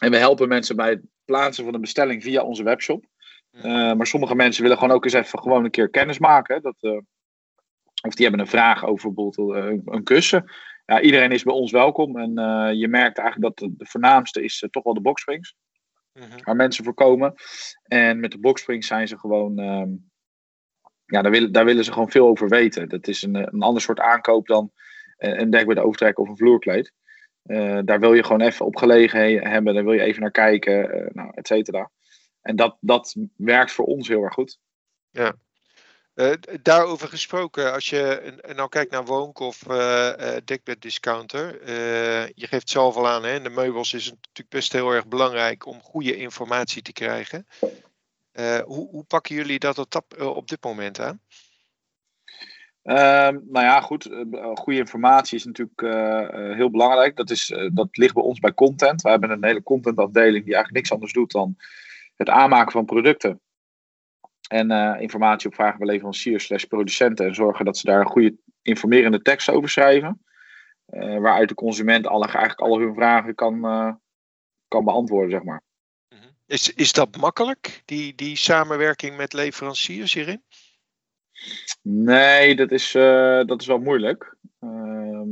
En 0.00 0.10
we 0.10 0.16
helpen 0.16 0.48
mensen 0.48 0.76
bij 0.76 0.90
het 0.90 1.02
plaatsen 1.24 1.64
van 1.64 1.74
een 1.74 1.80
bestelling 1.80 2.22
via 2.22 2.42
onze 2.42 2.62
webshop. 2.62 3.04
Uh, 3.50 3.62
maar 3.92 4.06
sommige 4.06 4.34
mensen 4.34 4.62
willen 4.62 4.78
gewoon 4.78 4.94
ook 4.94 5.04
eens 5.04 5.12
even 5.12 5.38
gewoon 5.38 5.64
een 5.64 5.70
keer 5.70 5.90
kennis 5.90 6.18
maken. 6.18 6.62
Dat, 6.62 6.76
uh, 6.80 7.00
of 8.02 8.14
die 8.14 8.26
hebben 8.26 8.40
een 8.40 8.50
vraag 8.50 8.84
over 8.84 9.12
bijvoorbeeld 9.12 9.56
een, 9.64 9.82
een 9.84 10.04
kussen. 10.04 10.50
Ja, 10.86 11.00
iedereen 11.00 11.32
is 11.32 11.42
bij 11.42 11.54
ons 11.54 11.70
welkom. 11.70 12.18
En 12.18 12.32
je 12.76 12.88
merkt 12.88 13.18
eigenlijk 13.18 13.56
dat 13.56 13.68
de, 13.68 13.76
de 13.76 13.86
voornaamste 13.86 14.42
is 14.42 14.66
toch 14.70 14.84
wel 14.84 14.94
de 14.94 15.00
boxsprings. 15.00 15.54
Mm 16.12 16.22
-hmm. 16.22 16.42
Waar 16.42 16.56
mensen 16.56 16.84
voor 16.84 16.94
komen. 16.94 17.34
En 17.82 18.20
met 18.20 18.30
de 18.30 18.38
boxsprings 18.38 18.86
zijn 18.86 19.08
ze 19.08 19.18
gewoon 19.18 19.58
ehm, 19.58 19.88
ja, 21.10 21.22
daar, 21.22 21.30
willen, 21.30 21.52
daar 21.52 21.64
willen 21.64 21.84
ze 21.84 21.92
gewoon 21.92 22.10
veel 22.10 22.26
over 22.26 22.48
weten. 22.48 22.88
Dat 22.88 23.08
is 23.08 23.22
een, 23.22 23.34
een 23.34 23.62
ander 23.62 23.82
soort 23.82 24.00
aankoop 24.00 24.46
dan 24.46 24.72
een 25.16 25.50
dekbed 25.50 25.78
overtrek 25.78 26.18
of 26.18 26.28
een 26.28 26.36
vloerkleed. 26.36 26.92
Uh, 27.44 27.78
daar 27.84 28.00
wil 28.00 28.14
je 28.14 28.22
gewoon 28.22 28.40
even 28.40 28.66
op 28.66 28.76
gelegen 28.76 29.48
hebben. 29.48 29.74
Daar 29.74 29.84
wil 29.84 29.92
je 29.92 30.00
even 30.00 30.20
naar 30.20 30.30
kijken, 30.30 30.96
uh, 30.96 31.06
nou, 31.12 31.30
et 31.34 31.46
cetera. 31.46 31.90
En 32.40 32.56
dat, 32.56 32.76
dat 32.80 33.16
werkt 33.36 33.72
voor 33.72 33.84
ons 33.84 34.08
heel 34.08 34.22
erg 34.22 34.34
goed. 34.34 34.58
Ja. 35.10 35.34
Uh, 36.14 36.32
daarover 36.62 37.08
gesproken, 37.08 37.72
als 37.72 37.90
je 37.90 38.34
nou 38.54 38.68
kijkt 38.68 38.90
naar 38.90 39.04
Woonk 39.04 39.38
of 39.38 39.58
dekbed 40.44 40.82
discounter. 40.82 41.66
je 42.34 42.46
geeft 42.46 42.68
zelf 42.68 42.96
al 42.96 43.08
aan, 43.08 43.24
hè, 43.24 43.40
de 43.40 43.50
meubels 43.50 43.94
is 43.94 44.10
natuurlijk 44.10 44.48
best 44.48 44.72
heel 44.72 44.90
erg 44.90 45.06
belangrijk 45.06 45.66
om 45.66 45.82
goede 45.82 46.16
informatie 46.16 46.82
te 46.82 46.92
krijgen. 46.92 47.46
Uh, 48.32 48.58
hoe, 48.58 49.04
pakken 49.04 49.34
jullie 49.34 49.58
dat 49.58 49.78
op, 49.78 50.14
uh, 50.18 50.26
op 50.26 50.48
dit 50.48 50.64
moment 50.64 51.00
aan? 51.00 51.20
Uh, 52.82 52.94
nou 53.28 53.64
ja, 53.64 53.80
goed. 53.80 54.06
Uh, 54.06 54.54
goede 54.54 54.78
informatie 54.78 55.38
is 55.38 55.44
natuurlijk 55.44 55.80
heel 56.56 56.70
belangrijk. 56.70 57.16
Dat, 57.16 57.30
is, 57.30 57.54
dat 57.72 57.96
ligt 57.96 58.14
bij 58.14 58.22
ons 58.22 58.38
bij 58.38 58.54
content. 58.54 59.02
We 59.02 59.10
hebben 59.10 59.30
een 59.30 59.44
hele 59.44 59.62
contentafdeling 59.62 60.44
die 60.44 60.54
eigenlijk 60.54 60.74
niks 60.74 60.92
anders 60.92 61.12
doet 61.12 61.30
dan 61.30 61.56
het 62.16 62.28
aanmaken 62.28 62.72
van 62.72 62.84
producten. 62.84 63.40
En 64.48 64.98
informatie 65.00 65.48
opvragen 65.48 65.78
bij 65.78 65.86
leveranciers 65.86 66.44
slash 66.44 66.64
producenten. 66.64 67.26
En 67.26 67.34
zorgen 67.34 67.64
dat 67.64 67.76
ze 67.76 67.86
daar 67.86 68.00
een 68.00 68.06
goede 68.06 68.36
informerende 68.62 69.22
tekst 69.22 69.50
over 69.50 69.68
schrijven. 69.68 70.24
waaruit 70.86 71.48
de 71.48 71.54
consument 71.54 72.06
alle, 72.06 72.24
eigenlijk 72.24 72.60
al 72.60 72.78
hun 72.78 72.94
vragen 72.94 73.34
kan, 73.34 73.60
kan 74.68 74.84
beantwoorden, 74.84 75.30
zeg 75.30 75.42
maar. 75.42 75.62
Is, 76.50 76.74
is 76.74 76.92
dat 76.92 77.16
makkelijk, 77.16 77.82
die, 77.84 78.14
die 78.14 78.36
samenwerking 78.36 79.16
met 79.16 79.32
leveranciers 79.32 80.14
hierin? 80.14 80.42
Nee, 81.82 82.56
dat 82.56 82.70
is, 82.70 82.94
uh, 82.94 83.44
dat 83.44 83.60
is 83.60 83.66
wel 83.66 83.78
moeilijk. 83.78 84.36
Uh, 84.60 85.22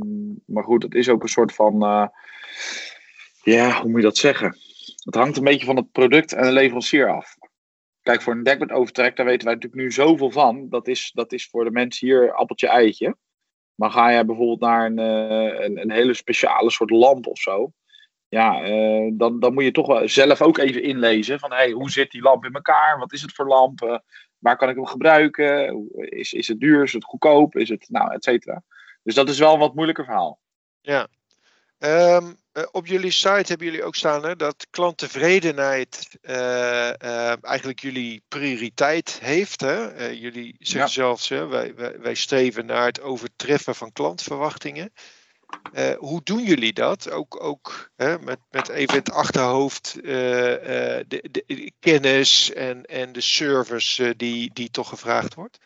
maar 0.45 0.63
goed, 0.63 0.83
het 0.83 0.95
is 0.95 1.09
ook 1.09 1.23
een 1.23 1.29
soort 1.29 1.53
van. 1.53 1.83
Uh, 1.83 2.07
ja, 3.43 3.81
hoe 3.81 3.89
moet 3.89 3.99
je 3.99 4.05
dat 4.05 4.17
zeggen? 4.17 4.57
Het 5.03 5.15
hangt 5.15 5.37
een 5.37 5.43
beetje 5.43 5.65
van 5.65 5.75
het 5.75 5.91
product 5.91 6.33
en 6.33 6.43
de 6.43 6.51
leverancier 6.51 7.09
af. 7.09 7.35
Kijk, 8.01 8.21
voor 8.21 8.33
een 8.33 8.43
dekbed 8.43 8.71
overtrek, 8.71 9.15
daar 9.15 9.25
weten 9.25 9.45
wij 9.45 9.55
natuurlijk 9.55 9.81
nu 9.81 9.91
zoveel 9.91 10.31
van. 10.31 10.69
Dat 10.69 10.87
is, 10.87 11.11
dat 11.13 11.31
is 11.31 11.47
voor 11.47 11.63
de 11.63 11.71
mensen 11.71 12.07
hier 12.07 12.33
appeltje 12.33 12.67
eitje. 12.67 13.15
Maar 13.75 13.91
ga 13.91 14.09
je 14.09 14.25
bijvoorbeeld 14.25 14.59
naar 14.59 14.85
een, 14.85 14.99
eh, 14.99 15.65
een, 15.65 15.81
een 15.81 15.91
hele 15.91 16.13
speciale 16.13 16.71
soort 16.71 16.89
lamp 16.89 17.27
of 17.27 17.39
zo 17.39 17.73
ja, 18.29 18.69
uh, 18.69 19.11
dan, 19.13 19.39
dan 19.39 19.53
moet 19.53 19.63
je 19.63 19.71
toch 19.71 19.87
wel 19.87 20.07
zelf 20.07 20.41
ook 20.41 20.57
even 20.57 20.83
inlezen 20.83 21.39
van 21.39 21.51
hey, 21.51 21.71
hoe 21.71 21.91
zit 21.91 22.11
die 22.11 22.21
lamp 22.21 22.45
in 22.45 22.53
elkaar? 22.53 22.99
Wat 22.99 23.13
is 23.13 23.21
het 23.21 23.33
voor 23.33 23.47
lamp? 23.47 23.81
Uh, 23.81 23.97
waar 24.37 24.57
kan 24.57 24.69
ik 24.69 24.75
hem 24.75 24.85
gebruiken? 24.85 25.87
Is, 25.95 26.33
is 26.33 26.47
het 26.47 26.59
duur? 26.59 26.83
Is 26.83 26.93
het 26.93 27.03
goedkoop? 27.03 27.55
Is 27.55 27.69
het, 27.69 27.85
nou, 27.89 28.13
et 28.13 28.23
cetera. 28.23 28.63
Dus 29.03 29.15
dat 29.15 29.29
is 29.29 29.39
wel 29.39 29.53
een 29.53 29.59
wat 29.59 29.75
moeilijker 29.75 30.05
verhaal. 30.05 30.39
Ja. 30.81 31.07
Ehm, 31.77 32.33
eh, 32.51 32.63
op 32.71 32.87
jullie 32.87 33.11
site 33.11 33.45
hebben 33.47 33.67
jullie 33.67 33.83
ook 33.83 33.95
staan 33.95 34.25
hè, 34.25 34.35
dat 34.35 34.67
klanttevredenheid 34.69 36.17
uh, 36.21 37.45
eigenlijk 37.45 37.79
jullie 37.79 38.23
prioriteit 38.27 39.19
heeft. 39.21 39.61
Hè? 39.61 40.07
jullie 40.07 40.55
zeggen 40.59 40.91
zelfs, 40.91 41.29
hè, 41.29 41.47
wij, 41.47 41.75
wij, 41.75 41.99
wij, 41.99 42.13
streven 42.13 42.65
naar 42.65 42.85
het 42.85 43.01
overtreffen 43.01 43.75
van 43.75 43.91
klantverwachtingen. 43.91 44.93
Hoe 45.97 46.21
doen 46.23 46.43
jullie 46.43 46.73
dat? 46.73 47.11
Ook, 47.11 47.43
ook 47.43 47.91
hè, 47.95 48.19
met, 48.19 48.39
met 48.51 48.69
even 48.69 48.95
het 48.95 49.11
achterhoofd 49.11 49.99
de, 50.03 51.05
de, 51.31 51.71
kennis 51.79 52.53
en, 52.53 52.85
en 52.85 53.11
de 53.11 53.21
service 53.21 54.13
die, 54.17 54.53
die 54.53 54.71
toch 54.71 54.89
gevraagd 54.89 55.33
wordt? 55.33 55.59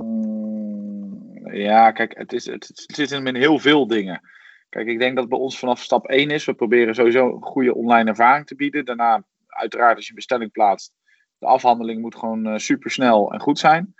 ja, 1.52 1.92
kijk, 1.92 2.16
het, 2.16 2.32
is, 2.32 2.46
het, 2.46 2.70
zit 2.74 3.10
in 3.10 3.36
heel 3.36 3.58
veel 3.58 3.86
dingen. 3.86 4.20
Kijk, 4.68 4.86
ik 4.86 4.98
denk 4.98 5.16
dat 5.16 5.28
bij 5.28 5.38
ons 5.38 5.58
vanaf 5.58 5.80
stap 5.80 6.06
1 6.06 6.30
is. 6.30 6.44
We 6.44 6.54
proberen 6.54 6.94
sowieso 6.94 7.26
een 7.26 7.42
goede 7.42 7.74
online 7.74 8.10
ervaring 8.10 8.46
te 8.46 8.54
bieden. 8.54 8.84
Daarna, 8.84 9.24
uiteraard, 9.46 9.96
als 9.96 10.06
je 10.06 10.14
bestelling 10.14 10.52
plaatst, 10.52 10.92
de 11.38 11.46
afhandeling 11.46 12.00
moet 12.00 12.16
gewoon 12.16 12.46
uh, 12.46 12.56
super 12.56 12.90
snel 12.90 13.32
en 13.32 13.40
goed 13.40 13.58
zijn. 13.58 13.94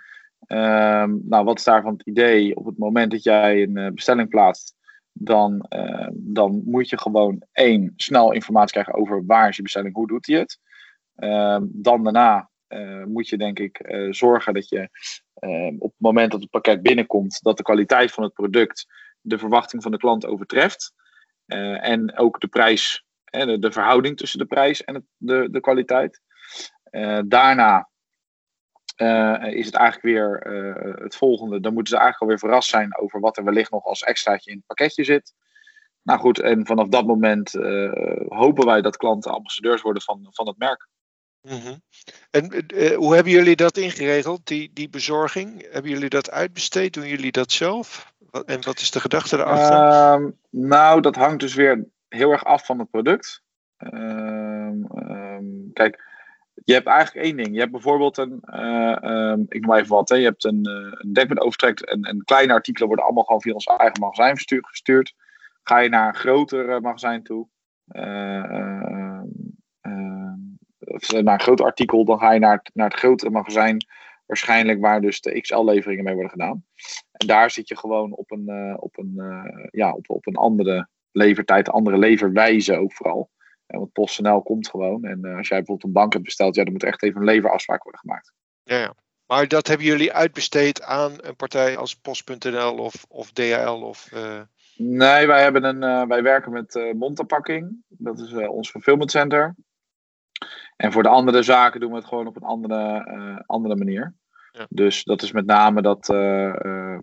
Um, 0.47 1.21
nou, 1.25 1.43
wat 1.43 1.57
is 1.57 1.63
daarvan 1.63 1.93
het 1.93 2.07
idee? 2.07 2.55
Op 2.55 2.65
het 2.65 2.77
moment 2.77 3.11
dat 3.11 3.23
jij 3.23 3.61
een 3.61 3.77
uh, 3.77 3.91
bestelling 3.91 4.29
plaatst, 4.29 4.75
dan, 5.11 5.65
uh, 5.69 6.07
dan 6.11 6.61
moet 6.65 6.89
je 6.89 6.99
gewoon 6.99 7.43
één, 7.51 7.93
snel 7.95 8.31
informatie 8.31 8.71
krijgen 8.71 8.93
over 8.93 9.25
waar 9.25 9.49
is 9.49 9.55
je 9.55 9.61
bestelling, 9.61 9.95
hoe 9.95 10.07
doet 10.07 10.25
hij 10.25 10.39
het. 10.39 10.59
Um, 11.15 11.69
dan 11.73 12.03
daarna 12.03 12.49
uh, 12.67 13.03
moet 13.03 13.27
je 13.27 13.37
denk 13.37 13.59
ik 13.59 14.07
zorgen 14.09 14.53
dat 14.53 14.69
je 14.69 14.89
op 15.79 15.91
het 15.91 15.99
moment 15.99 16.31
dat 16.31 16.41
het 16.41 16.49
pakket 16.49 16.81
binnenkomt, 16.81 17.39
dat 17.41 17.57
de 17.57 17.63
kwaliteit 17.63 18.11
van 18.11 18.23
het 18.23 18.33
product 18.33 18.85
de 19.21 19.37
verwachting 19.37 19.81
van 19.81 19.91
de 19.91 19.97
klant 19.97 20.25
overtreft. 20.25 20.93
en 21.45 22.17
ook 22.17 22.39
de 22.39 22.47
prijs, 22.47 23.05
de, 23.23 23.59
de, 23.59 23.71
verhouding 23.71 24.17
tussen 24.17 24.39
de 24.39 24.45
prijs 24.45 24.83
en 24.83 25.07
de, 25.17 25.47
de 25.51 25.59
kwaliteit. 25.59 26.21
daarna 27.25 27.89
is 29.53 29.65
het 29.65 29.75
eigenlijk 29.75 30.01
weer 30.01 30.39
het 31.03 31.15
volgende. 31.15 31.59
Dan 31.59 31.73
moeten 31.73 31.93
ze 31.93 31.99
eigenlijk 31.99 32.21
alweer 32.21 32.39
verrast 32.39 32.69
zijn 32.69 32.97
over 32.97 33.19
wat 33.19 33.37
er 33.37 33.43
wellicht 33.43 33.71
nog 33.71 33.85
als 33.85 34.01
extraatje 34.01 34.51
in 34.51 34.57
het 34.57 34.65
pakketje 34.65 35.03
zit. 35.03 35.33
Nou 36.01 36.19
goed, 36.19 36.39
en 36.39 36.65
vanaf 36.65 36.87
dat 36.87 37.05
moment 37.05 37.51
hopen 38.27 38.65
wij 38.65 38.81
dat 38.81 38.97
klanten 38.97 39.31
ambassadeurs 39.31 39.81
worden 39.81 40.01
van, 40.01 40.27
van 40.29 40.47
het 40.47 40.57
merk. 40.57 40.87
Mhm. 41.41 41.75
En 42.31 42.65
hoe 42.95 43.13
hebben 43.15 43.33
jullie 43.33 43.55
dat 43.55 43.77
ingeregeld, 43.77 44.47
die, 44.47 44.71
die 44.73 44.89
bezorging? 44.89 45.67
Hebben 45.71 45.91
jullie 45.91 46.09
dat 46.09 46.31
uitbesteed? 46.31 46.93
Doen 46.93 47.07
jullie 47.07 47.31
dat 47.31 47.51
zelf? 47.51 48.13
En 48.45 48.63
wat 48.63 48.79
is 48.79 48.91
de 48.91 48.99
gedachte 48.99 49.37
erachter? 49.37 49.77
Uh, 49.77 50.31
nou, 50.49 51.01
dat 51.01 51.15
hangt 51.15 51.39
dus 51.39 51.53
weer 51.53 51.85
heel 52.07 52.31
erg 52.31 52.45
af 52.45 52.65
van 52.65 52.79
het 52.79 52.89
product. 52.89 53.43
Uh, 53.77 54.69
kijk, 55.73 56.03
je 56.63 56.73
hebt 56.73 56.87
eigenlijk 56.87 57.25
één 57.25 57.37
ding. 57.37 57.53
Je 57.53 57.59
hebt 57.59 57.71
bijvoorbeeld 57.71 58.17
een, 58.17 58.39
eh, 58.41 59.03
ehm, 59.03 59.41
ik 59.47 59.65
noem 59.65 59.75
even 59.75 59.95
wat, 59.95 60.09
hè. 60.09 60.15
je 60.15 60.23
hebt 60.23 60.43
een, 60.43 60.67
een 61.01 61.13
dek 61.13 61.29
met 61.29 61.39
overtrek 61.39 61.79
en, 61.79 62.01
en 62.01 62.23
kleine 62.23 62.53
artikelen 62.53 62.87
worden 62.87 63.05
allemaal 63.05 63.23
gewoon 63.23 63.41
via 63.41 63.53
ons 63.53 63.65
eigen 63.65 63.99
magazijn 63.99 64.37
gestuurd. 64.37 65.15
Ga 65.63 65.79
je 65.79 65.89
naar 65.89 66.07
een 66.07 66.15
groter 66.15 66.81
magazijn 66.81 67.23
toe, 67.23 67.47
of 70.83 71.11
naar 71.11 71.33
een 71.33 71.39
groot 71.39 71.61
artikel, 71.61 72.05
dan 72.05 72.19
ga 72.19 72.31
je 72.31 72.39
naar 72.39 72.55
het, 72.55 72.69
naar 72.73 72.89
het 72.89 72.99
grote 72.99 73.29
magazijn. 73.29 73.85
Waarschijnlijk 74.25 74.81
waar 74.81 75.01
dus 75.01 75.21
de 75.21 75.41
XL-leveringen 75.41 76.03
mee 76.03 76.13
worden 76.13 76.31
gedaan. 76.31 76.65
En 77.11 77.27
daar 77.27 77.51
zit 77.51 77.67
je 77.67 77.77
gewoon 77.77 78.15
op 78.15 78.31
een, 78.31 78.43
uh, 78.45 78.75
op 78.79 78.97
een, 78.97 79.13
uh, 79.15 79.65
ja, 79.71 79.93
op, 79.93 80.09
op 80.09 80.27
een 80.27 80.35
andere 80.35 80.87
levertijd, 81.11 81.69
andere 81.69 81.97
leverwijze 81.97 82.77
ook 82.77 82.93
vooral. 82.93 83.29
Want 83.79 83.91
PostNL 83.91 84.41
komt 84.41 84.69
gewoon. 84.69 85.03
En 85.03 85.19
uh, 85.21 85.37
als 85.37 85.47
jij 85.47 85.57
bijvoorbeeld 85.57 85.87
een 85.87 86.01
bank 86.01 86.13
hebt 86.13 86.25
besteld, 86.25 86.55
ja, 86.55 86.63
dan 86.63 86.73
moet 86.73 86.83
echt 86.83 87.03
even 87.03 87.19
een 87.19 87.27
leverafspraak 87.27 87.83
worden 87.83 88.01
gemaakt. 88.01 88.33
Ja, 88.63 88.77
ja. 88.77 88.93
Maar 89.25 89.47
dat 89.47 89.67
hebben 89.67 89.85
jullie 89.85 90.13
uitbesteed 90.13 90.81
aan 90.81 91.11
een 91.17 91.35
partij 91.35 91.77
als 91.77 91.95
Post.nl 91.95 92.77
of, 92.77 93.05
of 93.07 93.31
DHL? 93.31 93.81
Of, 93.83 94.09
Nee, 94.75 95.27
wij, 95.27 95.41
hebben 95.41 95.63
een, 95.63 96.07
wij 96.07 96.23
werken 96.23 96.51
met 96.51 96.75
uh, 96.75 96.93
Montapakking. 96.93 97.83
Dat 97.87 98.19
is 98.19 98.33
ons 98.33 98.69
fulfillment 98.69 99.11
center. 99.11 99.55
En 100.75 100.91
voor 100.91 101.03
de 101.03 101.09
andere 101.09 101.43
zaken 101.43 101.79
doen 101.79 101.89
we 101.89 101.95
het 101.95 102.05
gewoon 102.05 102.27
op 102.27 102.35
een 102.35 102.43
andere, 102.43 103.11
uh, 103.11 103.39
andere 103.45 103.75
manier. 103.75 104.13
Ja. 104.51 104.65
Dus 104.69 105.03
dat 105.03 105.21
is 105.21 105.31
met 105.31 105.45
name 105.45 105.81
dat. 105.81 106.09
Uh, 106.09 106.97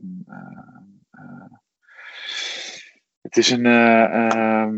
het 3.21 3.37
is 3.37 3.51
een, 3.51 3.67
ehm, 3.67 4.77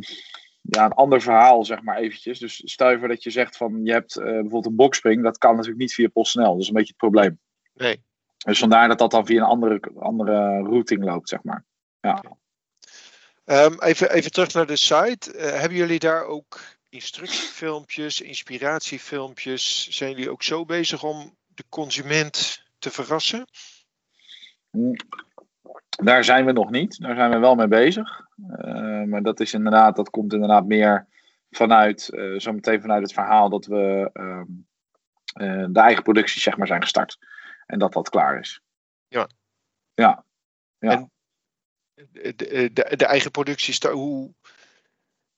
ja, 0.62 0.84
een 0.84 0.92
ander 0.92 1.20
verhaal, 1.20 1.64
zeg 1.64 1.82
maar 1.82 1.96
eventjes. 1.96 2.38
Dus 2.38 2.62
stel 2.64 2.90
je 2.90 2.98
voor 2.98 3.08
dat 3.08 3.22
je 3.22 3.30
zegt 3.30 3.56
van 3.56 3.84
je 3.84 3.92
hebt 3.92 4.14
bijvoorbeeld 4.14 4.66
een 4.66 4.76
boxspring. 4.76 5.22
Dat 5.22 5.38
kan 5.38 5.50
natuurlijk 5.50 5.80
niet 5.80 5.94
via 5.94 6.08
PostNL. 6.08 6.52
Dat 6.52 6.60
is 6.60 6.68
een 6.68 6.74
beetje 6.74 6.94
het 6.98 7.10
probleem. 7.10 7.40
Nee. 7.74 8.02
Dus 8.44 8.58
vandaar 8.58 8.88
dat 8.88 8.98
dat 8.98 9.10
dan 9.10 9.26
via 9.26 9.42
een 9.42 9.48
andere, 9.48 9.80
andere 9.98 10.62
routing 10.62 11.04
loopt, 11.04 11.28
zeg 11.28 11.42
maar. 11.42 11.64
Ja. 12.00 12.22
Um, 13.44 13.80
even, 13.80 14.10
even 14.10 14.30
terug 14.30 14.52
naar 14.52 14.66
de 14.66 14.76
site. 14.76 15.32
hebben 15.36 15.78
jullie 15.78 15.98
daar 15.98 16.24
ook 16.24 16.60
instructiefilmpjes, 16.88 18.20
inspiratiefilmpjes. 18.20 19.88
Zijn 19.90 20.10
jullie 20.10 20.30
ook 20.30 20.42
zo 20.42 20.64
bezig 20.64 21.02
om 21.02 21.36
de 21.46 21.64
consument 21.68 22.62
te 22.78 22.90
verrassen? 22.90 23.46
Daar 26.02 26.24
zijn 26.24 26.44
we 26.44 26.52
nog 26.52 26.70
niet. 26.70 27.00
Daar 27.00 27.14
zijn 27.14 27.30
we 27.30 27.38
wel 27.38 27.54
mee 27.54 27.68
bezig. 27.68 28.26
Uh, 28.36 29.02
maar 29.02 29.22
dat 29.22 29.40
is 29.40 29.52
inderdaad, 29.52 29.96
dat 29.96 30.10
komt 30.10 30.32
inderdaad 30.32 30.66
meer 30.66 31.06
vanuit, 31.50 32.08
uh, 32.12 32.38
zometeen 32.38 32.80
vanuit 32.80 33.02
het 33.02 33.12
verhaal 33.12 33.48
dat 33.48 33.66
we 33.66 34.10
uh, 34.12 34.42
de 35.68 35.80
eigen 35.80 36.02
productie 36.02 36.40
zeg 36.40 36.56
maar 36.56 36.66
zijn 36.66 36.82
gestart. 36.82 37.18
En 37.66 37.78
dat 37.78 37.92
dat 37.92 38.08
klaar 38.08 38.38
is. 38.38 38.60
Ja. 39.08 39.28
Ja. 39.94 40.24
ja. 40.78 40.90
En 40.90 41.10
de, 41.94 42.34
de, 42.34 42.70
de, 42.96 43.06
eigen 43.06 43.30
productie, 43.30 43.90
hoe, 43.90 44.34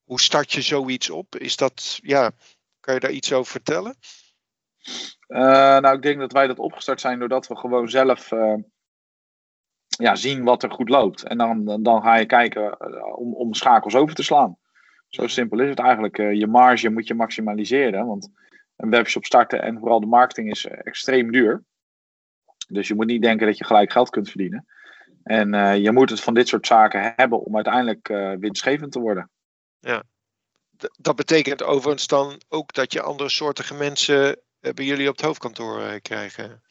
hoe 0.04 0.20
start 0.20 0.52
je 0.52 0.62
zoiets 0.62 1.10
op? 1.10 1.36
Is 1.36 1.56
dat, 1.56 1.98
ja, 2.02 2.30
kan 2.80 2.94
je 2.94 3.00
daar 3.00 3.10
iets 3.10 3.32
over 3.32 3.52
vertellen? 3.52 3.96
Nou, 5.26 5.96
ik 5.96 6.02
denk 6.02 6.18
dat 6.18 6.32
wij 6.32 6.46
dat 6.46 6.58
opgestart 6.58 7.00
zijn 7.00 7.18
doordat 7.18 7.46
we 7.46 7.56
gewoon 7.56 7.88
zelf 7.88 8.32
ja, 9.96 10.14
zien 10.14 10.44
wat 10.44 10.62
er 10.62 10.70
goed 10.70 10.88
loopt. 10.88 11.22
En 11.22 11.38
dan, 11.38 11.82
dan 11.82 12.02
ga 12.02 12.16
je 12.16 12.26
kijken 12.26 12.62
uh, 12.62 13.18
om, 13.18 13.34
om 13.34 13.54
schakels 13.54 13.94
over 13.94 14.14
te 14.14 14.22
slaan. 14.22 14.56
Zo 15.08 15.26
simpel 15.26 15.60
is 15.60 15.68
het 15.68 15.78
eigenlijk. 15.78 16.16
je 16.16 16.46
marge 16.46 16.90
moet 16.90 17.06
je 17.06 17.14
maximaliseren. 17.14 18.06
Want 18.06 18.30
een 18.76 18.90
webshop 18.90 19.24
starten 19.24 19.62
en 19.62 19.78
vooral 19.78 20.00
de 20.00 20.06
marketing 20.06 20.50
is 20.50 20.66
extreem 20.66 21.32
duur. 21.32 21.64
Dus 22.68 22.88
je 22.88 22.94
moet 22.94 23.06
niet 23.06 23.22
denken 23.22 23.46
dat 23.46 23.58
je 23.58 23.64
gelijk 23.64 23.92
geld 23.92 24.10
kunt 24.10 24.28
verdienen. 24.30 24.66
En 25.22 25.80
je 25.80 25.92
moet 25.92 26.10
het 26.10 26.20
van 26.20 26.34
dit 26.34 26.48
soort 26.48 26.66
zaken 26.66 27.12
hebben 27.16 27.40
om 27.40 27.54
uiteindelijk 27.54 28.08
winstgevend 28.40 28.92
te 28.92 29.00
worden. 29.00 29.30
Ja. 29.78 30.02
Dat 30.98 31.16
betekent 31.16 31.62
overigens 31.62 32.06
dan 32.06 32.40
ook 32.48 32.72
dat 32.72 32.92
je 32.92 33.02
andere 33.02 33.28
soortige 33.28 33.74
mensen 33.74 34.38
eh, 34.64 34.72
bij 34.72 34.84
jullie 34.84 35.08
op 35.08 35.16
het 35.16 35.24
hoofdkantoor 35.24 35.82
eh, 35.82 36.00
krijgen? 36.02 36.62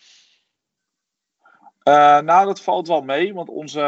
Uh, 1.83 2.19
nou, 2.19 2.45
dat 2.45 2.61
valt 2.61 2.87
wel 2.87 3.01
mee, 3.01 3.33
want 3.33 3.49
onze, 3.49 3.79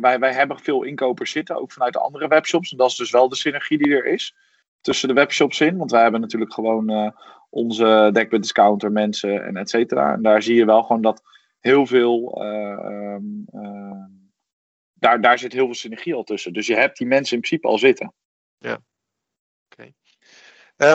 wij, 0.00 0.18
wij 0.18 0.32
hebben 0.32 0.58
veel 0.58 0.82
inkopers 0.82 1.30
zitten, 1.30 1.56
ook 1.56 1.72
vanuit 1.72 1.92
de 1.92 2.00
andere 2.00 2.28
webshops. 2.28 2.70
En 2.70 2.76
dat 2.76 2.90
is 2.90 2.96
dus 2.96 3.10
wel 3.10 3.28
de 3.28 3.36
synergie 3.36 3.78
die 3.78 3.94
er 3.94 4.06
is 4.06 4.34
tussen 4.80 5.08
de 5.08 5.14
webshops 5.14 5.60
in. 5.60 5.76
Want 5.76 5.90
wij 5.90 6.02
hebben 6.02 6.20
natuurlijk 6.20 6.52
gewoon 6.52 6.90
uh, 6.90 7.10
onze 7.50 8.10
dekbed 8.12 8.42
discounter 8.42 8.92
mensen 8.92 9.44
en 9.44 9.56
et 9.56 9.70
cetera. 9.70 10.12
En 10.12 10.22
daar 10.22 10.42
zie 10.42 10.54
je 10.54 10.64
wel 10.64 10.82
gewoon 10.82 11.02
dat 11.02 11.22
heel 11.60 11.86
veel, 11.86 12.42
uh, 12.44 13.16
daar, 14.92 15.20
daar 15.20 15.38
zit 15.38 15.52
heel 15.52 15.64
veel 15.64 15.74
synergie 15.74 16.14
al 16.14 16.24
tussen. 16.24 16.52
Dus 16.52 16.66
je 16.66 16.76
hebt 16.76 16.98
die 16.98 17.06
mensen 17.06 17.34
in 17.34 17.42
principe 17.42 17.68
al 17.68 17.78
zitten. 17.78 18.12
Ja. 18.58 18.78
Oké. 19.70 19.92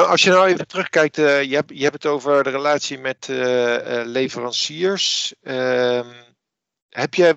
Als 0.07 0.23
je 0.23 0.29
nou 0.29 0.47
even 0.47 0.67
terugkijkt, 0.67 1.15
je, 1.15 1.55
hebt, 1.55 1.77
je 1.77 1.83
hebt 1.83 2.03
het 2.03 2.05
over 2.05 2.43
de 2.43 2.49
relatie 2.49 2.99
met 2.99 3.27
leveranciers. 4.05 5.35
Ehm, 5.41 6.07
heb 6.95 7.13
je 7.13 7.35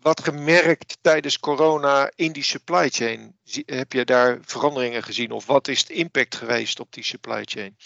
wat 0.00 0.20
gemerkt 0.20 0.98
tijdens 1.00 1.40
corona 1.40 2.10
in 2.14 2.32
die 2.32 2.42
supply 2.42 2.88
chain? 2.88 3.36
Heb 3.66 3.92
je 3.92 4.04
daar 4.04 4.38
veranderingen 4.40 5.02
gezien 5.02 5.30
of 5.30 5.46
wat 5.46 5.68
is 5.68 5.84
de 5.84 5.94
impact 5.94 6.34
geweest 6.34 6.80
op 6.80 6.92
die 6.92 7.04
supply 7.04 7.42
chain? 7.44 7.76